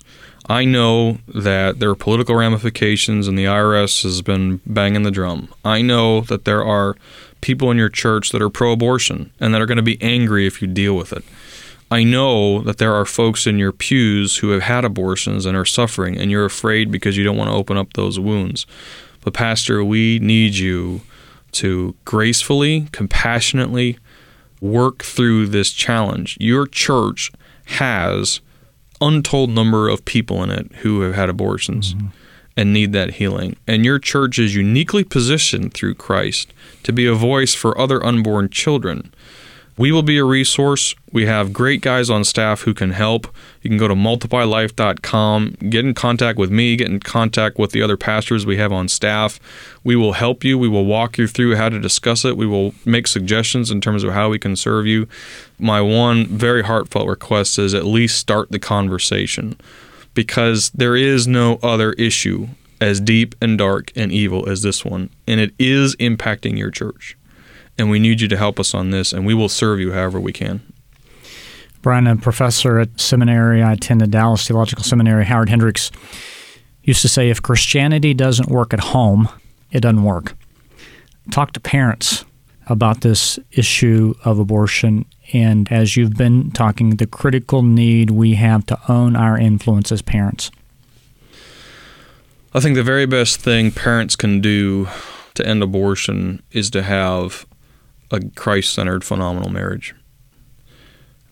I 0.48 0.64
know 0.66 1.18
that 1.28 1.80
there 1.80 1.90
are 1.90 1.96
political 1.96 2.36
ramifications 2.36 3.28
and 3.28 3.38
the 3.38 3.46
IRS 3.46 4.04
has 4.04 4.22
been 4.22 4.62
banging 4.66 5.04
the 5.04 5.12
drum. 5.12 5.50
I 5.64 5.82
know 5.82 6.22
that 6.22 6.46
there 6.46 6.64
are 6.64 6.96
people 7.42 7.72
in 7.72 7.78
your 7.78 7.90
church 7.90 8.32
that 8.32 8.42
are 8.42 8.50
pro 8.50 8.72
abortion 8.72 9.32
and 9.40 9.54
that 9.54 9.62
are 9.62 9.66
going 9.66 9.78
to 9.78 9.84
be 9.84 10.02
angry 10.02 10.46
if 10.46 10.62
you 10.62 10.68
deal 10.68 10.96
with 10.96 11.14
it. 11.14 11.24
I 11.92 12.04
know 12.04 12.62
that 12.62 12.78
there 12.78 12.94
are 12.94 13.06
folks 13.06 13.46
in 13.46 13.60
your 13.60 13.72
pews 13.72 14.38
who 14.38 14.50
have 14.50 14.64
had 14.64 14.86
abortions 14.86 15.46
and 15.46 15.56
are 15.56 15.66
suffering, 15.66 16.18
and 16.18 16.32
you're 16.32 16.46
afraid 16.46 16.92
because 16.92 17.16
you 17.16 17.24
don't 17.24 17.38
want 17.38 17.50
to 17.50 17.56
open 17.56 17.78
up 17.78 17.94
those 17.94 18.20
wounds. 18.20 18.66
But, 19.22 19.36
Pastor, 19.36 19.84
we 19.84 20.18
need 20.20 20.56
you 20.56 21.02
to 21.54 21.96
gracefully, 22.04 22.88
compassionately 22.92 24.00
work 24.62 25.04
through 25.04 25.48
this 25.48 25.72
challenge. 25.72 26.38
Your 26.40 26.66
church 26.66 27.32
has 27.66 28.42
untold 29.02 29.50
number 29.50 29.90
of 29.90 30.06
people 30.06 30.44
in 30.44 30.50
it 30.50 30.72
who 30.78 31.02
have 31.02 31.16
had 31.16 31.30
abortions 31.30 31.94
mm-hmm. 31.94 32.08
and 32.56 32.74
need 32.74 32.94
that 32.94 33.16
healing. 33.16 33.56
And 33.68 33.86
your 33.86 34.00
church 34.00 34.40
is 34.40 34.56
uniquely 34.56 35.04
positioned 35.04 35.74
through 35.74 35.96
Christ 35.96 36.54
to 36.84 36.94
be 36.94 37.06
a 37.06 37.14
voice 37.14 37.54
for 37.54 37.78
other 37.80 38.04
unborn 38.06 38.50
children 38.50 39.14
we 39.78 39.92
will 39.92 40.04
be 40.04 40.18
a 40.18 40.24
resource. 40.24 40.96
We 41.12 41.26
have 41.26 41.52
great 41.52 41.82
guys 41.82 42.10
on 42.10 42.24
staff 42.24 42.62
who 42.62 42.74
can 42.74 42.92
help. 42.92 43.28
You 43.62 43.70
can 43.70 43.78
go 43.78 43.90
to 43.90 43.94
multiplylife.com, 43.94 45.58
get 45.70 45.86
in 45.86 45.94
contact 45.94 46.40
with 46.40 46.50
me, 46.50 46.78
get 46.78 46.90
in 46.90 47.02
contact 47.02 47.58
with 47.58 47.72
the 47.72 47.82
other 47.82 47.98
pastors 47.98 48.46
we 48.46 48.56
have 48.58 48.72
on 48.72 48.88
staff. 48.88 49.40
We 49.84 49.98
will 49.98 50.14
help 50.14 50.44
you. 50.46 50.58
We 50.58 50.70
will 50.70 50.86
walk 50.86 51.18
you 51.18 51.28
through 51.28 51.56
how 51.56 51.70
to 51.70 51.80
discuss 51.80 52.24
it. 52.24 52.38
We 52.38 52.48
will 52.48 52.74
make 52.86 53.08
suggestions 53.08 53.70
in 53.70 53.82
terms 53.82 54.04
of 54.04 54.14
how 54.14 54.30
we 54.30 54.40
can 54.40 54.56
serve 54.56 54.86
you. 54.86 55.08
My 55.60 55.82
one 55.82 56.26
very 56.28 56.64
heartfelt 56.64 57.10
request 57.10 57.60
is 57.60 57.74
at 57.74 57.86
least 57.86 58.18
start 58.18 58.52
the 58.52 58.60
conversation 58.60 59.58
because 60.14 60.70
there 60.70 60.96
is 60.96 61.28
no 61.28 61.60
other 61.62 61.92
issue 61.94 62.48
as 62.80 63.02
deep 63.02 63.36
and 63.42 63.58
dark 63.58 63.92
and 63.96 64.12
evil 64.12 64.48
as 64.50 64.62
this 64.62 64.86
one, 64.86 65.10
and 65.28 65.40
it 65.40 65.54
is 65.60 65.96
impacting 65.98 66.58
your 66.58 66.72
church 66.72 67.18
and 67.78 67.90
we 67.90 68.00
need 68.00 68.22
you 68.22 68.28
to 68.28 68.38
help 68.38 68.60
us 68.60 68.74
on 68.74 68.92
this, 68.92 69.14
and 69.14 69.26
we 69.26 69.34
will 69.34 69.50
serve 69.50 69.80
you 69.80 69.92
however 69.92 70.20
we 70.20 70.34
can. 70.34 70.62
Brian, 71.82 72.08
a 72.08 72.16
professor 72.16 72.80
at 72.80 73.00
seminary, 73.00 73.62
I 73.62 73.74
attended 73.74 74.12
Dallas 74.12 74.48
Theological 74.48 74.84
Seminary. 74.84 75.26
Howard 75.26 75.50
Hendricks 75.50 75.92
used 76.84 77.02
to 77.02 77.08
say, 77.08 77.30
if 77.30 77.42
Christianity 77.42 78.14
doesn't 78.14 78.50
work 78.50 78.74
at 78.74 78.80
home, 78.80 79.30
it 79.72 79.82
doesn't 79.82 80.04
work. 80.04 80.36
Talk 81.32 81.54
to 81.54 81.60
parents 81.60 82.26
about 82.68 83.02
this 83.02 83.38
issue 83.52 84.16
of 84.24 84.40
abortion. 84.40 85.06
And 85.34 85.72
as 85.72 85.96
you've 85.96 86.16
been 86.16 86.52
talking, 86.52 86.92
the 86.92 87.06
critical 87.06 87.62
need 87.62 88.10
we 88.12 88.34
have 88.36 88.66
to 88.68 88.80
own 88.88 89.16
our 89.16 89.38
influence 89.38 89.92
as 89.92 90.02
parents. 90.02 90.50
I 92.54 92.60
think 92.62 92.76
the 92.76 92.84
very 92.84 93.06
best 93.06 93.42
thing 93.42 93.72
parents 93.72 94.16
can 94.16 94.42
do 94.42 94.88
to 95.36 95.46
end 95.46 95.62
abortion 95.62 96.42
is 96.52 96.70
to 96.72 96.82
have 96.82 97.46
a 98.12 98.22
Christ 98.36 98.74
centered, 98.74 99.04
phenomenal 99.04 99.50
marriage. 99.50 99.96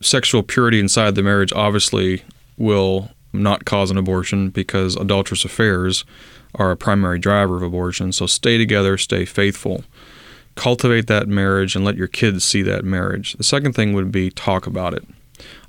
Sexual 0.02 0.44
purity 0.44 0.80
inside 0.80 1.16
the 1.16 1.24
marriage 1.24 1.54
obviously 1.54 2.24
will 2.58 3.10
not 3.32 3.66
cause 3.66 3.90
an 3.90 3.98
abortion 3.98 4.50
because 4.50 4.96
adulterous 4.96 5.46
affairs 5.46 6.06
are 6.56 6.72
a 6.72 6.78
primary 6.78 7.18
driver 7.18 7.56
of 7.56 7.64
abortion. 7.64 8.12
So 8.12 8.28
stay 8.28 8.58
together, 8.58 8.98
stay 8.98 9.26
faithful, 9.26 9.84
cultivate 10.56 11.08
that 11.08 11.28
marriage, 11.28 11.76
and 11.76 11.84
let 11.84 11.98
your 11.98 12.08
kids 12.08 12.44
see 12.44 12.62
that 12.64 12.86
marriage. 12.86 13.34
The 13.34 13.44
second 13.44 13.74
thing 13.74 13.94
would 13.94 14.12
be 14.12 14.30
talk 14.30 14.68
about 14.68 14.94
it. 14.94 15.04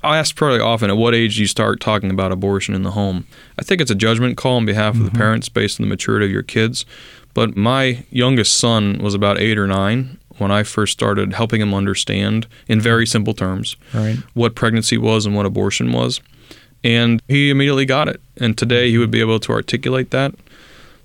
I 0.03 0.17
ask 0.17 0.35
pretty 0.35 0.61
often, 0.61 0.89
at 0.91 0.97
what 0.97 1.15
age 1.15 1.35
do 1.35 1.41
you 1.41 1.47
start 1.47 1.79
talking 1.79 2.11
about 2.11 2.31
abortion 2.31 2.75
in 2.75 2.83
the 2.83 2.91
home? 2.91 3.25
I 3.57 3.63
think 3.63 3.81
it's 3.81 3.91
a 3.91 3.95
judgment 3.95 4.37
call 4.37 4.57
on 4.57 4.65
behalf 4.65 4.93
mm-hmm. 4.93 5.07
of 5.07 5.11
the 5.11 5.17
parents 5.17 5.49
based 5.49 5.79
on 5.79 5.85
the 5.85 5.89
maturity 5.89 6.27
of 6.27 6.31
your 6.31 6.43
kids. 6.43 6.85
But 7.33 7.57
my 7.57 8.05
youngest 8.11 8.57
son 8.57 8.99
was 8.99 9.13
about 9.13 9.39
eight 9.39 9.57
or 9.57 9.67
nine 9.67 10.19
when 10.37 10.51
I 10.51 10.63
first 10.63 10.93
started 10.93 11.33
helping 11.33 11.61
him 11.61 11.73
understand 11.73 12.47
in 12.67 12.81
very 12.81 13.05
simple 13.05 13.33
terms 13.33 13.75
right. 13.93 14.17
what 14.33 14.55
pregnancy 14.55 14.97
was 14.97 15.25
and 15.25 15.35
what 15.35 15.45
abortion 15.45 15.91
was. 15.91 16.21
And 16.83 17.21
he 17.27 17.49
immediately 17.49 17.85
got 17.85 18.07
it. 18.07 18.21
And 18.37 18.57
today 18.57 18.91
he 18.91 18.97
would 18.97 19.11
be 19.11 19.21
able 19.21 19.39
to 19.39 19.51
articulate 19.51 20.11
that. 20.11 20.35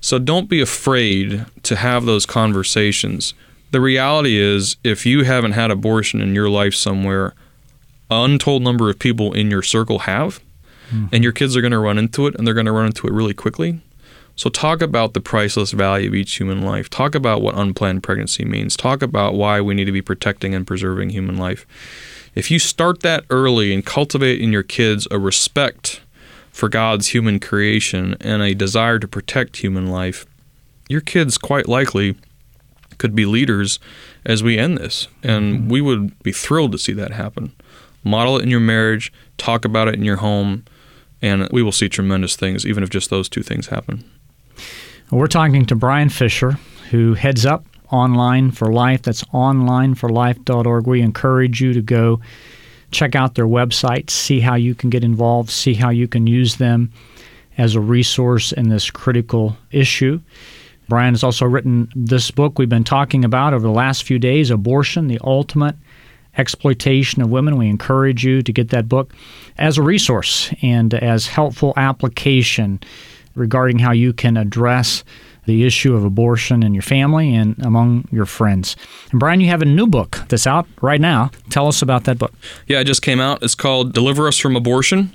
So 0.00 0.18
don't 0.18 0.48
be 0.48 0.60
afraid 0.60 1.46
to 1.62 1.76
have 1.76 2.04
those 2.04 2.26
conversations. 2.26 3.34
The 3.70 3.80
reality 3.80 4.36
is, 4.36 4.76
if 4.82 5.06
you 5.06 5.24
haven't 5.24 5.52
had 5.52 5.70
abortion 5.70 6.20
in 6.20 6.34
your 6.34 6.48
life 6.48 6.74
somewhere, 6.74 7.34
an 8.10 8.32
untold 8.32 8.62
number 8.62 8.90
of 8.90 8.98
people 8.98 9.32
in 9.32 9.50
your 9.50 9.62
circle 9.62 10.00
have, 10.00 10.40
mm-hmm. 10.90 11.06
and 11.12 11.22
your 11.22 11.32
kids 11.32 11.56
are 11.56 11.60
going 11.60 11.70
to 11.72 11.78
run 11.78 11.98
into 11.98 12.26
it, 12.26 12.34
and 12.34 12.46
they're 12.46 12.54
going 12.54 12.66
to 12.66 12.72
run 12.72 12.86
into 12.86 13.06
it 13.06 13.12
really 13.12 13.34
quickly. 13.34 13.80
So, 14.40 14.48
talk 14.48 14.80
about 14.80 15.12
the 15.12 15.20
priceless 15.20 15.72
value 15.72 16.08
of 16.08 16.14
each 16.14 16.36
human 16.36 16.62
life. 16.62 16.88
Talk 16.88 17.14
about 17.14 17.42
what 17.42 17.58
unplanned 17.58 18.02
pregnancy 18.02 18.42
means. 18.42 18.74
Talk 18.74 19.02
about 19.02 19.34
why 19.34 19.60
we 19.60 19.74
need 19.74 19.84
to 19.84 19.92
be 19.92 20.00
protecting 20.00 20.54
and 20.54 20.66
preserving 20.66 21.10
human 21.10 21.36
life. 21.36 21.66
If 22.34 22.50
you 22.50 22.58
start 22.58 23.00
that 23.00 23.26
early 23.28 23.74
and 23.74 23.84
cultivate 23.84 24.40
in 24.40 24.50
your 24.50 24.62
kids 24.62 25.06
a 25.10 25.18
respect 25.18 26.00
for 26.52 26.70
God's 26.70 27.08
human 27.08 27.38
creation 27.38 28.16
and 28.18 28.40
a 28.40 28.54
desire 28.54 28.98
to 28.98 29.06
protect 29.06 29.58
human 29.58 29.88
life, 29.88 30.24
your 30.88 31.02
kids 31.02 31.36
quite 31.36 31.68
likely 31.68 32.16
could 32.96 33.14
be 33.14 33.26
leaders 33.26 33.78
as 34.24 34.42
we 34.42 34.56
end 34.56 34.78
this. 34.78 35.06
And 35.22 35.52
mm-hmm. 35.52 35.68
we 35.68 35.82
would 35.82 36.18
be 36.22 36.32
thrilled 36.32 36.72
to 36.72 36.78
see 36.78 36.94
that 36.94 37.10
happen. 37.10 37.52
Model 38.04 38.38
it 38.38 38.42
in 38.44 38.48
your 38.48 38.58
marriage, 38.58 39.12
talk 39.36 39.66
about 39.66 39.88
it 39.88 39.96
in 39.96 40.02
your 40.02 40.16
home, 40.16 40.64
and 41.20 41.46
we 41.52 41.62
will 41.62 41.72
see 41.72 41.90
tremendous 41.90 42.36
things, 42.36 42.64
even 42.64 42.82
if 42.82 42.88
just 42.88 43.10
those 43.10 43.28
two 43.28 43.42
things 43.42 43.66
happen. 43.66 44.02
We're 45.10 45.26
talking 45.26 45.66
to 45.66 45.74
Brian 45.74 46.08
Fisher, 46.08 46.52
who 46.90 47.14
heads 47.14 47.44
up 47.44 47.64
Online 47.90 48.50
for 48.50 48.72
Life. 48.72 49.02
That's 49.02 49.24
onlineforlife.org. 49.24 50.86
We 50.86 51.00
encourage 51.00 51.60
you 51.60 51.72
to 51.72 51.82
go 51.82 52.20
check 52.90 53.14
out 53.14 53.34
their 53.34 53.46
website, 53.46 54.10
see 54.10 54.40
how 54.40 54.54
you 54.54 54.74
can 54.74 54.90
get 54.90 55.04
involved, 55.04 55.50
see 55.50 55.74
how 55.74 55.90
you 55.90 56.08
can 56.08 56.26
use 56.26 56.56
them 56.56 56.92
as 57.58 57.74
a 57.74 57.80
resource 57.80 58.52
in 58.52 58.68
this 58.68 58.90
critical 58.90 59.56
issue. 59.70 60.20
Brian 60.88 61.14
has 61.14 61.22
also 61.22 61.46
written 61.46 61.88
this 61.94 62.30
book 62.30 62.58
we've 62.58 62.68
been 62.68 62.84
talking 62.84 63.24
about 63.24 63.54
over 63.54 63.62
the 63.62 63.72
last 63.72 64.02
few 64.02 64.18
days 64.18 64.50
Abortion, 64.50 65.06
the 65.06 65.20
Ultimate 65.22 65.76
Exploitation 66.36 67.22
of 67.22 67.30
Women. 67.30 67.56
We 67.56 67.68
encourage 67.68 68.24
you 68.24 68.42
to 68.42 68.52
get 68.52 68.70
that 68.70 68.88
book 68.88 69.12
as 69.58 69.78
a 69.78 69.82
resource 69.82 70.52
and 70.62 70.92
as 70.94 71.28
helpful 71.28 71.74
application 71.76 72.80
regarding 73.34 73.78
how 73.78 73.92
you 73.92 74.12
can 74.12 74.36
address 74.36 75.04
the 75.46 75.64
issue 75.64 75.94
of 75.94 76.04
abortion 76.04 76.62
in 76.62 76.74
your 76.74 76.82
family 76.82 77.34
and 77.34 77.58
among 77.64 78.06
your 78.12 78.26
friends. 78.26 78.76
And 79.10 79.18
Brian, 79.18 79.40
you 79.40 79.48
have 79.48 79.62
a 79.62 79.66
new 79.66 79.86
book 79.86 80.20
that's 80.28 80.46
out 80.46 80.68
right 80.80 81.00
now. 81.00 81.30
Tell 81.48 81.66
us 81.66 81.82
about 81.82 82.04
that 82.04 82.18
book. 82.18 82.32
Yeah, 82.66 82.80
it 82.80 82.84
just 82.84 83.02
came 83.02 83.20
out. 83.20 83.42
It's 83.42 83.54
called 83.54 83.92
Deliver 83.92 84.28
Us 84.28 84.38
from 84.38 84.54
Abortion 84.54 85.14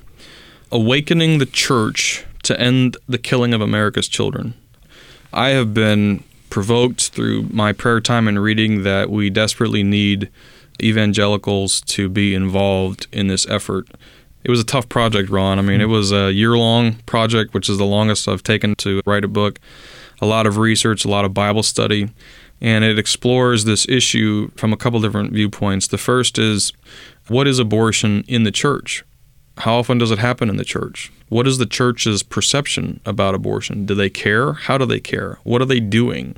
Awakening 0.71 1.37
the 1.37 1.45
Church 1.45 2.25
to 2.43 2.59
End 2.59 2.97
the 3.07 3.17
Killing 3.17 3.53
of 3.53 3.61
America's 3.61 4.07
Children. 4.07 4.55
I 5.31 5.49
have 5.49 5.73
been 5.73 6.23
provoked 6.49 7.09
through 7.09 7.43
my 7.51 7.73
prayer 7.73 7.99
time 7.99 8.27
and 8.27 8.41
reading 8.41 8.83
that 8.83 9.09
we 9.09 9.29
desperately 9.29 9.83
need 9.83 10.29
evangelicals 10.81 11.81
to 11.81 12.09
be 12.09 12.33
involved 12.33 13.07
in 13.11 13.27
this 13.27 13.47
effort 13.47 13.87
it 14.45 14.51
was 14.51 14.59
a 14.59 14.63
tough 14.65 14.87
project, 14.87 15.31
Ron. 15.31 15.57
I 15.57 15.63
mean, 15.63 15.81
it 15.81 15.85
hmm. 15.85 15.91
was 15.91 16.11
a 16.11 16.31
year 16.31 16.55
long 16.55 16.95
project, 17.07 17.53
which 17.53 17.67
is 17.67 17.79
the 17.79 17.85
longest 17.85 18.27
I've 18.27 18.43
taken 18.43 18.75
to 18.75 19.01
write 19.05 19.25
a 19.25 19.27
book. 19.27 19.59
A 20.21 20.25
lot 20.25 20.45
of 20.45 20.57
research, 20.57 21.03
a 21.03 21.09
lot 21.09 21.25
of 21.25 21.33
Bible 21.33 21.63
study, 21.63 22.09
and 22.61 22.85
it 22.85 22.97
explores 22.97 23.65
this 23.65 23.89
issue 23.89 24.51
from 24.55 24.71
a 24.71 24.77
couple 24.77 25.01
different 25.01 25.33
viewpoints. 25.33 25.87
The 25.87 25.97
first 25.97 26.37
is 26.37 26.71
what 27.27 27.47
is 27.47 27.57
abortion 27.57 28.23
in 28.27 28.43
the 28.43 28.51
church? 28.51 29.03
How 29.57 29.79
often 29.79 29.97
does 29.97 30.11
it 30.11 30.19
happen 30.19 30.47
in 30.47 30.57
the 30.57 30.63
church? 30.63 31.11
What 31.29 31.47
is 31.47 31.57
the 31.57 31.65
church's 31.65 32.21
perception 32.21 32.99
about 33.05 33.33
abortion? 33.33 33.85
Do 33.85 33.95
they 33.95 34.09
care? 34.09 34.53
How 34.53 34.77
do 34.77 34.85
they 34.85 34.99
care? 34.99 35.39
What 35.43 35.61
are 35.61 35.65
they 35.65 35.79
doing? 35.79 36.35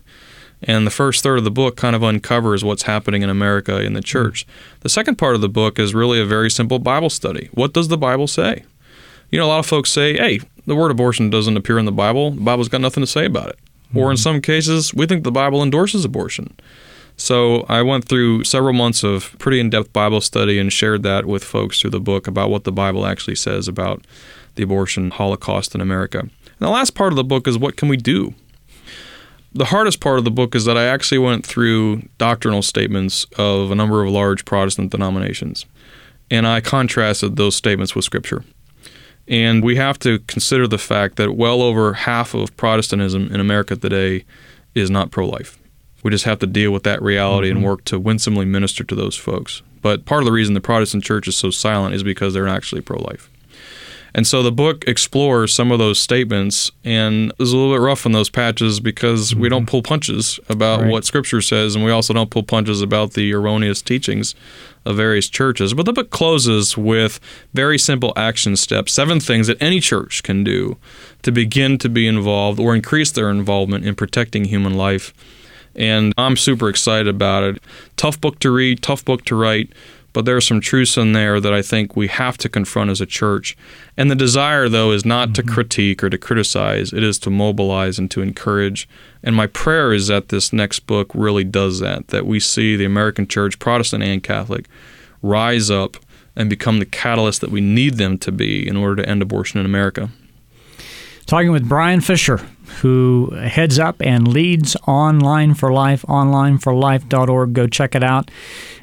And 0.64 0.88
the 0.88 0.92
first 0.92 1.24
third 1.24 1.38
of 1.38 1.44
the 1.44 1.52
book 1.52 1.78
kind 1.78 1.96
of 1.96 2.04
uncovers 2.04 2.64
what's 2.64 2.84
happening 2.84 3.22
in 3.22 3.30
America 3.30 3.80
in 3.80 3.94
the 3.94 4.02
church. 4.02 4.46
The 4.80 4.90
second 4.90 5.18
part 5.18 5.36
of 5.36 5.42
the 5.42 5.50
book 5.50 5.78
is 5.78 5.94
really 5.94 6.20
a 6.20 6.26
very 6.26 6.50
simple 6.50 6.80
Bible 6.80 7.10
study. 7.10 7.50
What 7.54 7.74
does 7.74 7.90
the 7.90 7.98
Bible 7.98 8.28
say? 8.28 8.64
You 9.30 9.38
know, 9.38 9.46
a 9.46 9.48
lot 9.48 9.60
of 9.60 9.66
folks 9.66 9.92
say, 9.92 10.16
hey, 10.16 10.40
the 10.66 10.76
word 10.76 10.90
abortion 10.90 11.30
doesn't 11.30 11.58
appear 11.58 11.78
in 11.78 11.86
the 11.86 11.92
Bible. 11.92 12.32
The 12.32 12.42
Bible's 12.42 12.70
got 12.70 12.82
nothing 12.82 13.04
to 13.04 13.08
say 13.08 13.26
about 13.26 13.50
it. 13.50 13.60
Mm-hmm. 13.90 13.98
Or 13.98 14.10
in 14.10 14.16
mm-hmm. 14.16 14.24
some 14.24 14.42
cases, 14.42 14.94
we 14.94 15.06
think 15.06 15.24
the 15.24 15.32
Bible 15.32 15.62
endorses 15.62 16.04
abortion. 16.04 16.56
So 17.18 17.66
I 17.68 17.82
went 17.82 18.06
through 18.06 18.44
several 18.44 18.74
months 18.74 19.04
of 19.04 19.36
pretty 19.40 19.60
in 19.60 19.70
depth 19.70 19.92
Bible 19.92 20.22
study 20.22 20.60
and 20.60 20.72
shared 20.72 21.04
that 21.04 21.26
with 21.26 21.44
folks 21.44 21.82
through 21.82 21.90
the 21.90 22.00
book 22.00 22.28
about 22.28 22.50
what 22.50 22.64
the 22.64 22.72
Bible 22.72 23.06
actually 23.06 23.36
says 23.36 23.68
about 23.68 24.06
the 24.56 24.64
abortion 24.64 25.12
holocaust 25.12 25.74
in 25.74 25.82
America. 25.82 26.20
And 26.20 26.32
the 26.60 26.70
last 26.70 26.96
part 26.96 27.12
of 27.12 27.18
the 27.18 27.24
book 27.24 27.48
is 27.48 27.58
what 27.58 27.76
can 27.76 27.90
we 27.90 27.98
do? 27.98 28.34
The 29.58 29.66
hardest 29.66 30.02
part 30.02 30.20
of 30.20 30.24
the 30.24 30.30
book 30.30 30.54
is 30.54 30.66
that 30.66 30.78
I 30.78 30.86
actually 30.86 31.18
went 31.18 31.44
through 31.44 32.04
doctrinal 32.20 32.62
statements 32.62 33.26
of 33.40 33.72
a 33.72 33.76
number 33.76 34.04
of 34.04 34.12
large 34.12 34.46
Protestant 34.46 34.92
denominations, 34.92 35.66
and 36.30 36.46
I 36.46 36.62
contrasted 36.62 37.38
those 37.38 37.56
statements 37.56 37.96
with 37.96 38.06
Scripture. 38.06 38.44
And 39.28 39.64
we 39.64 39.76
have 39.78 39.98
to 40.00 40.20
consider 40.20 40.68
the 40.68 40.78
fact 40.78 41.16
that 41.16 41.36
well 41.36 41.64
over 41.64 41.94
half 41.94 42.36
of 42.36 42.56
Protestantism 42.56 43.34
in 43.34 43.40
America 43.40 43.76
today 43.76 44.26
is 44.76 44.92
not 44.92 45.10
pro 45.10 45.28
life. 45.28 45.58
We 46.04 46.12
just 46.12 46.26
have 46.26 46.38
to 46.38 46.46
deal 46.46 46.70
with 46.70 46.84
that 46.84 47.02
reality 47.02 47.48
mm-hmm. 47.48 47.58
and 47.58 47.66
work 47.66 47.84
to 47.86 47.98
winsomely 47.98 48.46
minister 48.46 48.84
to 48.84 48.94
those 48.94 49.16
folks. 49.16 49.64
But 49.82 50.06
part 50.06 50.22
of 50.22 50.28
the 50.28 50.34
reason 50.34 50.54
the 50.54 50.62
Protestant 50.62 51.04
church 51.04 51.28
is 51.28 51.36
so 51.36 51.50
silent 51.50 51.96
is 51.96 52.04
because 52.04 52.36
they're 52.36 52.48
actually 52.48 52.82
pro 52.82 53.00
life. 53.00 53.28
And 54.18 54.26
so 54.26 54.42
the 54.42 54.52
book 54.52 54.84
explores 54.88 55.54
some 55.54 55.72
of 55.72 55.78
those 55.78 56.00
statements 56.00 56.72
and 56.84 57.32
is 57.38 57.52
a 57.54 57.56
little 57.56 57.72
bit 57.72 57.82
rough 57.82 58.04
on 58.04 58.14
those 58.14 58.32
patches 58.32 58.80
because 58.80 59.30
mm-hmm. 59.30 59.42
we 59.42 59.48
don't 59.48 59.62
mm-hmm. 59.62 59.70
pull 59.70 59.84
punches 59.84 60.40
about 60.50 60.82
right. 60.82 60.92
what 60.92 61.06
Scripture 61.06 61.40
says, 61.40 61.76
and 61.76 61.86
we 61.86 61.92
also 61.92 62.16
don't 62.16 62.32
pull 62.32 62.42
punches 62.42 62.82
about 62.82 63.14
the 63.14 63.32
erroneous 63.32 63.80
teachings 63.84 64.34
of 64.86 64.96
various 64.98 65.30
churches. 65.30 65.76
But 65.76 65.86
the 65.86 65.94
book 65.94 66.10
closes 66.10 66.76
with 66.76 67.20
very 67.54 67.78
simple 67.78 68.12
action 68.16 68.56
steps, 68.56 68.92
seven 68.92 69.20
things 69.20 69.46
that 69.48 69.62
any 69.62 69.80
church 69.80 70.24
can 70.24 70.44
do 70.44 70.78
to 71.22 71.32
begin 71.32 71.78
to 71.78 71.88
be 71.88 72.08
involved 72.08 72.60
or 72.60 72.74
increase 72.74 73.12
their 73.12 73.30
involvement 73.30 73.86
in 73.86 73.94
protecting 73.94 74.46
human 74.46 74.74
life. 74.74 75.14
And 75.76 76.12
I'm 76.18 76.38
super 76.38 76.70
excited 76.70 77.08
about 77.08 77.44
it. 77.44 77.62
Tough 77.98 78.20
book 78.20 78.40
to 78.40 78.50
read, 78.50 78.82
tough 78.82 79.06
book 79.06 79.26
to 79.26 79.36
write 79.36 79.72
but 80.14 80.26
there 80.26 80.36
are 80.36 80.42
some 80.42 80.62
truths 80.62 80.98
in 80.98 81.14
there 81.14 81.40
that 81.40 81.54
I 81.54 81.62
think 81.62 81.96
we 81.96 82.08
have 82.08 82.38
to 82.40 82.50
confront 82.50 82.90
as 82.90 83.02
a 83.02 83.06
church. 83.06 83.56
And 83.96 84.10
the 84.10 84.16
desire, 84.16 84.68
though, 84.68 84.92
is 84.92 85.06
not 85.06 85.30
mm-hmm. 85.30 85.48
to 85.48 85.54
critique 85.54 86.04
or 86.04 86.10
to 86.10 86.18
criticize, 86.18 86.94
it 86.94 87.04
is 87.04 87.20
to 87.20 87.30
mobilize 87.30 88.00
and 88.00 88.10
to 88.12 88.22
encourage. 88.22 88.88
And 89.24 89.36
my 89.36 89.48
prayer 89.48 89.94
is 89.94 90.08
that 90.08 90.30
this 90.30 90.52
next 90.52 90.82
book 90.82 91.12
really 91.14 91.44
does 91.44 91.80
that, 91.80 92.08
that 92.08 92.26
we 92.26 92.40
see 92.40 92.76
the 92.76 92.86
American 92.86 93.28
church, 93.28 93.60
Protestant 93.60 94.04
and 94.04 94.24
Catholic, 94.24 94.66
rise 95.22 95.70
up 95.70 95.98
and 96.36 96.50
become 96.50 96.80
the 96.80 96.86
catalyst 96.86 97.42
that 97.42 97.52
we 97.52 97.62
need 97.62 97.96
them 97.96 98.18
to 98.20 98.32
be 98.32 98.68
in 98.68 98.78
order 98.78 99.02
to 99.02 99.10
end 99.10 99.22
abortion 99.22 99.60
in 99.60 99.66
America. 99.66 100.10
Talking 101.26 101.52
with 101.52 101.68
Brian 101.68 102.00
Fisher, 102.00 102.38
who 102.82 103.32
heads 103.32 103.78
up 103.80 104.02
and 104.02 104.28
leads 104.28 104.78
Online 104.88 105.56
for 105.56 105.74
Life, 105.74 106.04
onlineforlife.org. 106.04 107.54
Go 107.54 107.68
check 107.68 107.96
it 107.96 108.04
out. 108.04 108.32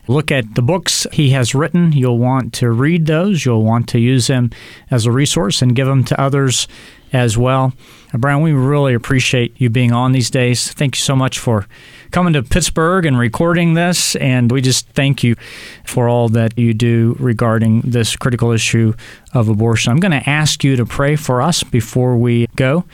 Look 0.07 0.31
at 0.31 0.55
the 0.55 0.63
books 0.63 1.07
he 1.13 1.31
has 1.31 1.55
written. 1.55 1.93
You'll 1.93 2.19
want 2.19 2.53
to 2.55 2.71
read 2.71 3.07
those. 3.07 3.45
You'll 3.45 3.65
want 3.65 3.89
to 3.91 3.99
use 3.99 4.27
them 4.27 4.51
as 4.91 5.07
a 5.07 5.13
resource 5.13 5.63
and 5.63 5.75
give 5.75 5.87
them 5.87 6.05
to 6.05 6.21
others 6.21 6.69
as 7.15 7.39
well. 7.39 7.73
Uh, 8.13 8.19
Brian, 8.19 8.43
we 8.43 8.53
really 8.53 8.93
appreciate 8.93 9.59
you 9.59 9.71
being 9.71 9.93
on 9.93 10.13
these 10.13 10.31
days. 10.31 10.73
Thank 10.73 10.97
you 10.97 11.01
so 11.01 11.17
much 11.17 11.39
for 11.39 11.67
coming 12.11 12.33
to 12.35 12.43
Pittsburgh 12.43 13.07
and 13.07 13.19
recording 13.19 13.75
this. 13.75 14.17
And 14.17 14.51
we 14.53 14.61
just 14.61 14.89
thank 14.89 15.23
you 15.23 15.37
for 15.85 16.09
all 16.09 16.29
that 16.31 16.59
you 16.59 16.75
do 16.75 17.17
regarding 17.19 17.81
this 17.83 18.17
critical 18.17 18.51
issue 18.51 18.95
of 19.33 19.49
abortion. 19.49 19.93
I'm 19.93 20.01
going 20.01 20.13
to 20.13 20.29
ask 20.29 20.65
you 20.65 20.77
to 20.77 20.85
pray 20.85 21.17
for 21.17 21.41
us 21.41 21.63
before 21.63 22.17
we 22.17 22.47
go. 22.57 22.85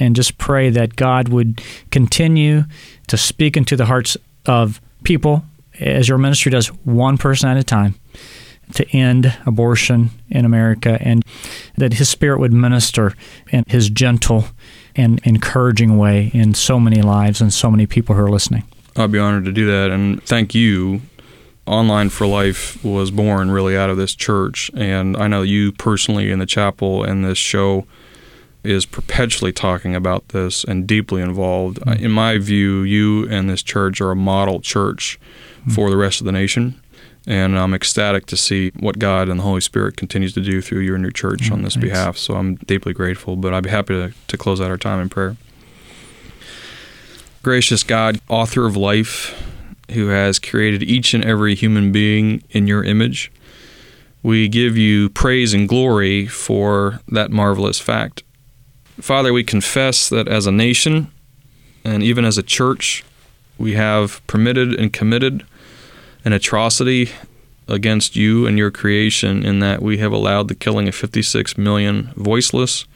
And 0.00 0.14
just 0.14 0.38
pray 0.38 0.70
that 0.70 0.96
God 0.96 1.28
would 1.28 1.62
continue 1.90 2.64
to 3.06 3.16
speak 3.16 3.56
into 3.56 3.76
the 3.76 3.86
hearts 3.86 4.16
of 4.44 4.80
people 5.04 5.44
as 5.80 6.08
your 6.08 6.18
ministry 6.18 6.50
does, 6.50 6.68
one 6.84 7.18
person 7.18 7.48
at 7.48 7.56
a 7.56 7.64
time 7.64 7.94
to 8.74 8.86
end 8.96 9.36
abortion 9.46 10.10
in 10.28 10.44
America, 10.44 10.98
and 11.00 11.24
that 11.76 11.94
His 11.94 12.08
Spirit 12.08 12.38
would 12.38 12.52
minister 12.52 13.14
in 13.50 13.64
His 13.66 13.88
gentle 13.88 14.46
and 14.94 15.20
encouraging 15.24 15.96
way 15.96 16.30
in 16.34 16.54
so 16.54 16.78
many 16.78 17.00
lives 17.00 17.40
and 17.40 17.52
so 17.52 17.70
many 17.70 17.86
people 17.86 18.14
who 18.14 18.22
are 18.22 18.30
listening. 18.30 18.64
I'd 18.96 19.12
be 19.12 19.18
honored 19.18 19.44
to 19.44 19.52
do 19.52 19.66
that, 19.66 19.90
and 19.90 20.22
thank 20.24 20.54
you. 20.54 21.02
Online 21.66 22.08
for 22.08 22.26
Life 22.26 22.82
was 22.82 23.10
born 23.10 23.50
really 23.50 23.76
out 23.76 23.90
of 23.90 23.96
this 23.96 24.14
church, 24.14 24.70
and 24.74 25.16
I 25.16 25.28
know 25.28 25.42
you 25.42 25.72
personally 25.72 26.30
in 26.30 26.38
the 26.38 26.46
chapel 26.46 27.04
and 27.04 27.24
this 27.24 27.38
show 27.38 27.86
is 28.68 28.84
perpetually 28.84 29.52
talking 29.52 29.94
about 29.94 30.28
this 30.28 30.62
and 30.62 30.86
deeply 30.86 31.22
involved. 31.22 31.80
Mm-hmm. 31.80 32.04
In 32.04 32.10
my 32.10 32.38
view, 32.38 32.82
you 32.82 33.26
and 33.28 33.48
this 33.48 33.62
church 33.62 34.00
are 34.00 34.10
a 34.10 34.16
model 34.16 34.60
church 34.60 35.18
mm-hmm. 35.60 35.70
for 35.70 35.88
the 35.90 35.96
rest 35.96 36.20
of 36.20 36.26
the 36.26 36.32
nation. 36.32 36.80
And 37.26 37.58
I'm 37.58 37.74
ecstatic 37.74 38.26
to 38.26 38.36
see 38.36 38.70
what 38.78 38.98
God 38.98 39.28
and 39.28 39.40
the 39.40 39.44
Holy 39.44 39.60
Spirit 39.60 39.96
continues 39.96 40.32
to 40.34 40.40
do 40.40 40.60
through 40.60 40.80
you 40.80 40.94
and 40.94 41.02
your 41.02 41.10
church 41.10 41.42
mm-hmm. 41.44 41.54
on 41.54 41.62
this 41.62 41.74
Thanks. 41.74 41.88
behalf. 41.88 42.18
So 42.18 42.34
I'm 42.34 42.56
deeply 42.56 42.92
grateful, 42.92 43.36
but 43.36 43.54
I'd 43.54 43.64
be 43.64 43.70
happy 43.70 43.94
to, 43.94 44.12
to 44.26 44.36
close 44.36 44.60
out 44.60 44.70
our 44.70 44.78
time 44.78 45.00
in 45.00 45.08
prayer. 45.08 45.36
Gracious 47.42 47.82
God, 47.82 48.20
author 48.28 48.66
of 48.66 48.76
life, 48.76 49.34
who 49.92 50.08
has 50.08 50.38
created 50.38 50.82
each 50.82 51.14
and 51.14 51.24
every 51.24 51.54
human 51.54 51.92
being 51.92 52.42
in 52.50 52.66
your 52.66 52.84
image, 52.84 53.32
we 54.22 54.48
give 54.48 54.76
you 54.76 55.08
praise 55.08 55.54
and 55.54 55.68
glory 55.68 56.26
for 56.26 57.00
that 57.08 57.30
marvelous 57.30 57.80
fact. 57.80 58.22
Father, 59.00 59.32
we 59.32 59.44
confess 59.44 60.08
that 60.08 60.26
as 60.26 60.46
a 60.46 60.52
nation 60.52 61.12
and 61.84 62.02
even 62.02 62.24
as 62.24 62.36
a 62.36 62.42
church, 62.42 63.04
we 63.56 63.74
have 63.74 64.24
permitted 64.26 64.74
and 64.74 64.92
committed 64.92 65.44
an 66.24 66.32
atrocity 66.32 67.10
against 67.68 68.16
you 68.16 68.46
and 68.46 68.58
your 68.58 68.72
creation 68.72 69.44
in 69.44 69.60
that 69.60 69.82
we 69.82 69.98
have 69.98 70.12
allowed 70.12 70.48
the 70.48 70.54
killing 70.54 70.88
of 70.88 70.94
56 70.94 71.56
million 71.56 72.12
voiceless, 72.16 72.86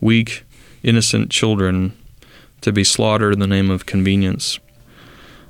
weak, 0.00 0.44
innocent 0.82 1.30
children 1.30 1.96
to 2.60 2.72
be 2.72 2.82
slaughtered 2.82 3.32
in 3.32 3.38
the 3.38 3.46
name 3.46 3.70
of 3.70 3.86
convenience. 3.86 4.58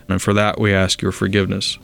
And 0.09 0.21
for 0.21 0.35
that, 0.35 0.61
we 0.61 0.75
ask 0.75 1.01
your 1.01 1.13
forgiveness. 1.13 1.79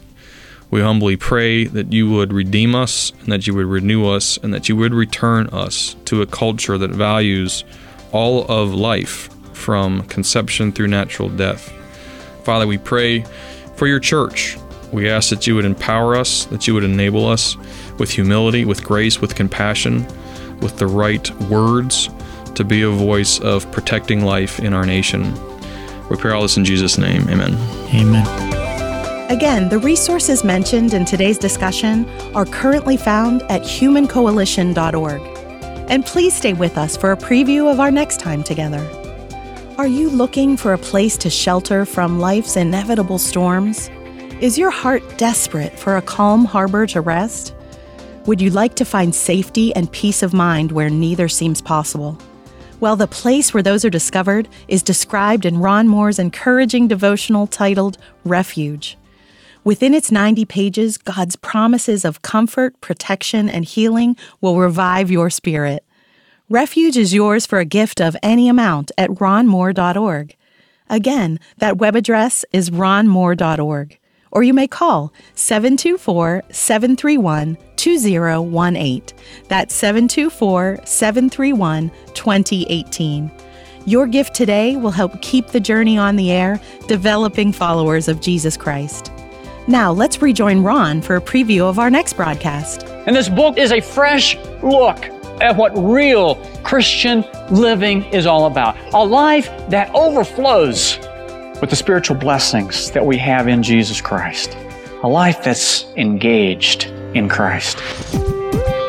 We 0.71 0.83
humbly 0.83 1.17
pray 1.17 1.65
that 1.65 1.93
you 1.93 2.11
would 2.11 2.33
redeem 2.33 2.75
us 2.75 3.13
and 3.23 3.33
that 3.33 3.47
you 3.47 3.55
would 3.55 3.67
renew 3.67 4.09
us 4.09 4.37
and 4.39 4.53
that 4.53 4.69
you 4.69 4.77
would 4.77 4.93
return 4.93 5.47
us 5.49 5.97
to 6.05 6.21
a 6.21 6.27
culture 6.27 6.77
that 6.77 6.91
values 6.91 7.65
all 8.13 8.45
of 8.47 8.75
life 8.75 9.29
from 9.55 10.03
conception 10.05 10.73
through 10.73 10.89
natural 10.89 11.29
death. 11.29 11.73
Father, 12.45 12.67
we 12.67 12.79
pray 12.79 13.25
for 13.77 13.87
your 13.87 14.01
church. 14.01 14.57
We 14.93 15.09
ask 15.09 15.31
that 15.31 15.47
you 15.47 15.55
would 15.55 15.65
empower 15.65 16.17
us, 16.17 16.47
that 16.47 16.67
you 16.67 16.75
would 16.75 16.85
enable 16.85 17.27
us 17.27 17.57
with 17.99 18.11
humility, 18.11 18.65
with 18.65 18.83
grace, 18.83 19.21
with 19.21 19.35
compassion, 19.35 20.07
with 20.61 20.79
the 20.79 20.87
right 20.87 21.31
words 21.43 22.09
to 22.55 22.65
be 22.65 22.83
a 22.83 22.91
voice 22.91 23.39
of 23.41 23.71
protecting 23.71 24.25
life 24.25 24.59
in 24.59 24.73
our 24.73 24.85
nation. 24.85 25.35
We 26.09 26.17
pray 26.17 26.33
all 26.33 26.43
this 26.43 26.57
in 26.57 26.65
Jesus' 26.65 26.99
name. 26.99 27.29
Amen. 27.29 27.55
Amen. 27.95 28.61
Again, 29.31 29.69
the 29.69 29.79
resources 29.79 30.43
mentioned 30.43 30.93
in 30.93 31.05
today's 31.05 31.39
discussion 31.39 32.09
are 32.35 32.45
currently 32.45 32.97
found 32.97 33.43
at 33.43 33.63
humancoalition.org. 33.63 35.40
And 35.91 36.07
please 36.07 36.33
stay 36.33 36.53
with 36.53 36.79
us 36.79 36.97
for 36.97 37.11
a 37.11 37.17
preview 37.17 37.69
of 37.69 37.81
our 37.81 37.91
next 37.91 38.21
time 38.21 38.45
together. 38.45 38.79
Are 39.77 39.89
you 39.89 40.09
looking 40.09 40.57
for 40.57 40.73
a 40.73 40.79
place 40.79 41.17
to 41.17 41.29
shelter 41.29 41.85
from 41.85 42.21
life's 42.21 42.57
inevitable 42.57 43.19
storms? 43.19 43.91
Is 44.41 44.57
your 44.57 44.71
heart 44.71 45.03
desperate 45.19 45.77
for 45.77 45.97
a 45.97 46.03
calm 46.03 46.45
harbor 46.45 46.87
to 46.87 47.01
rest? 47.01 47.57
Would 48.27 48.41
you 48.41 48.51
like 48.51 48.77
to 48.77 48.85
find 48.85 49.13
safety 49.13 49.75
and 49.75 49.91
peace 49.91 50.23
of 50.23 50.33
mind 50.33 50.71
where 50.71 50.91
neither 50.91 51.29
seems 51.29 51.61
possible? 51.61 52.17
Well, 52.79 52.95
the 52.95 53.09
place 53.09 53.53
where 53.53 53.63
those 53.63 53.85
are 53.85 53.91
discovered 53.91 54.49
is 54.69 54.85
described 54.85 55.45
in 55.45 55.59
Ron 55.59 55.89
Moore's 55.89 56.21
encouraging 56.21 56.87
devotional 56.87 57.49
titled 57.49 57.99
Refuge. 58.25 58.97
Within 59.63 59.93
its 59.93 60.11
90 60.11 60.47
pages, 60.47 60.97
God's 60.97 61.37
promises 61.37 62.05
of 62.05 62.23
comfort, 62.23 62.81
protection, 62.81 63.51
and 63.51 63.65
healing 63.65 64.17
will 64.41 64.57
revive 64.57 65.11
your 65.11 65.29
spirit. 65.29 65.85
Refuge 66.49 66.97
is 66.97 67.13
yours 67.13 67.45
for 67.45 67.59
a 67.59 67.65
gift 67.67 68.01
of 68.01 68.17
any 68.23 68.49
amount 68.49 68.91
at 68.97 69.11
ronmoore.org. 69.11 70.35
Again, 70.89 71.39
that 71.59 71.77
web 71.77 71.95
address 71.95 72.45
is 72.53 72.71
ronmoore.org. 72.71 73.99
Or 74.33 74.43
you 74.43 74.55
may 74.55 74.67
call 74.67 75.13
724 75.35 76.45
731 76.51 77.59
2018. 77.77 79.03
That's 79.49 79.75
724 79.75 80.81
731 80.85 81.91
2018. 82.15 83.31
Your 83.87 84.07
gift 84.07 84.35
today 84.35 84.77
will 84.77 84.91
help 84.91 85.21
keep 85.21 85.49
the 85.49 85.61
journey 85.61 85.99
on 85.99 86.17
the 86.17 86.31
air, 86.31 86.61
developing 86.87 87.53
followers 87.53 88.09
of 88.09 88.21
Jesus 88.21 88.57
Christ. 88.57 89.11
Now, 89.69 89.93
let's 89.93 90.21
rejoin 90.23 90.63
Ron 90.63 91.01
for 91.03 91.17
a 91.17 91.21
preview 91.21 91.63
of 91.63 91.79
our 91.79 91.91
next 91.91 92.15
broadcast. 92.15 92.85
And 93.07 93.15
this 93.15 93.29
book 93.29 93.59
is 93.59 93.73
a 93.73 93.81
fresh 93.81 94.37
look 94.63 95.05
at 95.41 95.57
what 95.57 95.73
real 95.77 96.37
Christian 96.63 97.25
living 97.51 98.05
is 98.07 98.27
all 98.27 98.47
about 98.47 98.77
a 98.95 99.05
life 99.05 99.47
that 99.69 99.95
overflows 99.95 100.99
with 101.61 101.71
the 101.71 101.77
spiritual 101.77 102.17
blessings 102.17 102.91
that 102.93 103.05
we 103.05 103.17
have 103.19 103.49
in 103.49 103.63
Jesus 103.63 104.01
Christ. 104.01 104.57
A 105.03 105.09
life 105.09 105.43
that's 105.43 105.85
engaged 105.97 106.87
in 107.15 107.29
Christ. 107.29 107.79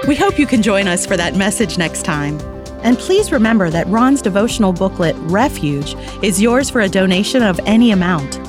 We 0.07 0.15
hope 0.15 0.39
you 0.39 0.47
can 0.47 0.62
join 0.62 0.88
us 0.88 1.05
for 1.05 1.15
that 1.15 1.36
message 1.36 1.77
next 1.77 2.03
time. 2.03 2.39
And 2.84 2.97
please 2.97 3.31
remember 3.31 3.69
that 3.69 3.88
Ron's 3.88 4.21
devotional 4.21 4.73
booklet, 4.73 5.15
Refuge, 5.19 5.95
is 6.23 6.41
yours 6.41 6.69
for 6.69 6.81
a 6.81 6.89
donation 6.89 7.43
of 7.43 7.60
any 7.65 7.91
amount. 7.91 8.39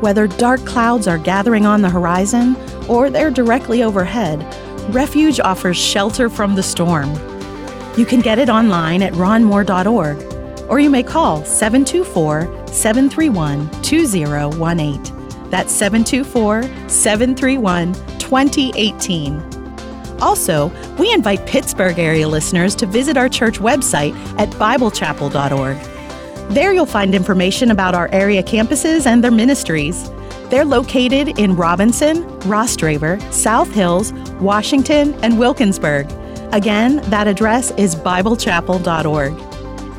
Whether 0.00 0.26
dark 0.26 0.64
clouds 0.64 1.08
are 1.08 1.18
gathering 1.18 1.66
on 1.66 1.82
the 1.82 1.90
horizon 1.90 2.56
or 2.88 3.10
they're 3.10 3.30
directly 3.30 3.82
overhead, 3.82 4.44
Refuge 4.94 5.38
offers 5.40 5.76
shelter 5.76 6.30
from 6.30 6.54
the 6.54 6.62
storm. 6.62 7.12
You 7.96 8.06
can 8.06 8.20
get 8.20 8.38
it 8.38 8.48
online 8.48 9.02
at 9.02 9.12
ronmoore.org, 9.14 10.70
or 10.70 10.80
you 10.80 10.88
may 10.88 11.02
call 11.02 11.44
724 11.44 12.68
731 12.68 13.68
2018. 13.82 15.02
That's 15.50 15.72
724 15.72 16.62
731 16.88 17.92
2018. 18.18 19.42
Also, 20.20 20.72
we 20.98 21.12
invite 21.12 21.44
Pittsburgh 21.46 21.98
area 21.98 22.26
listeners 22.28 22.74
to 22.76 22.86
visit 22.86 23.16
our 23.16 23.28
church 23.28 23.58
website 23.58 24.14
at 24.38 24.48
BibleChapel.org. 24.50 25.97
There 26.50 26.72
you'll 26.72 26.86
find 26.86 27.14
information 27.14 27.70
about 27.70 27.94
our 27.94 28.08
area 28.10 28.42
campuses 28.42 29.04
and 29.06 29.22
their 29.22 29.30
ministries. 29.30 30.10
They're 30.48 30.64
located 30.64 31.38
in 31.38 31.54
Robinson, 31.54 32.24
Rostraver, 32.40 33.20
South 33.30 33.70
Hills, 33.70 34.14
Washington, 34.40 35.12
and 35.22 35.38
Wilkinsburg. 35.38 36.10
Again, 36.52 36.96
that 37.10 37.28
address 37.28 37.70
is 37.72 37.94
BibleChapel.org. 37.94 39.32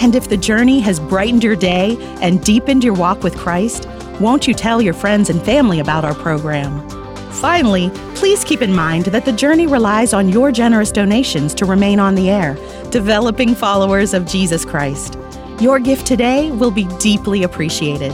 And 0.02 0.16
if 0.16 0.28
the 0.28 0.38
journey 0.38 0.80
has 0.80 1.00
brightened 1.00 1.44
your 1.44 1.56
day 1.56 1.98
and 2.20 2.44
deepened 2.44 2.84
your 2.84 2.96
walk 2.96 3.22
with 3.22 3.38
Christ, 3.38 3.88
won't 4.20 4.48
you 4.48 4.56
tell 4.56 4.82
your 4.82 4.96
friends 4.96 5.30
and 5.30 5.40
family 5.44 5.80
about 5.80 6.04
our 6.04 6.16
program? 6.16 6.88
Finally, 7.30 7.92
please 8.16 8.44
keep 8.44 8.64
in 8.64 8.74
mind 8.74 9.06
that 9.06 9.24
the 9.24 9.32
journey 9.32 9.68
relies 9.68 10.14
on 10.14 10.30
your 10.30 10.52
generous 10.52 10.92
donations 10.92 11.54
to 11.54 11.66
remain 11.66 12.00
on 12.00 12.16
the 12.16 12.30
air, 12.30 12.56
developing 12.90 13.54
followers 13.54 14.16
of 14.16 14.26
Jesus 14.26 14.66
Christ. 14.66 15.18
Your 15.60 15.78
gift 15.78 16.08
today 16.08 16.52
will 16.52 16.72
be 16.72 16.86
deeply 17.00 17.44
appreciated. 17.44 18.14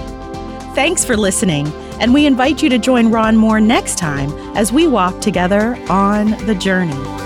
Thanks 0.73 1.05
for 1.05 1.15
listening, 1.15 1.67
and 1.99 2.11
we 2.11 2.25
invite 2.25 2.63
you 2.63 2.69
to 2.69 2.79
join 2.79 3.11
Ron 3.11 3.37
Moore 3.37 3.61
next 3.61 3.99
time 3.99 4.31
as 4.57 4.73
we 4.73 4.87
walk 4.87 5.21
together 5.21 5.77
on 5.87 6.31
the 6.47 6.55
journey. 6.55 7.24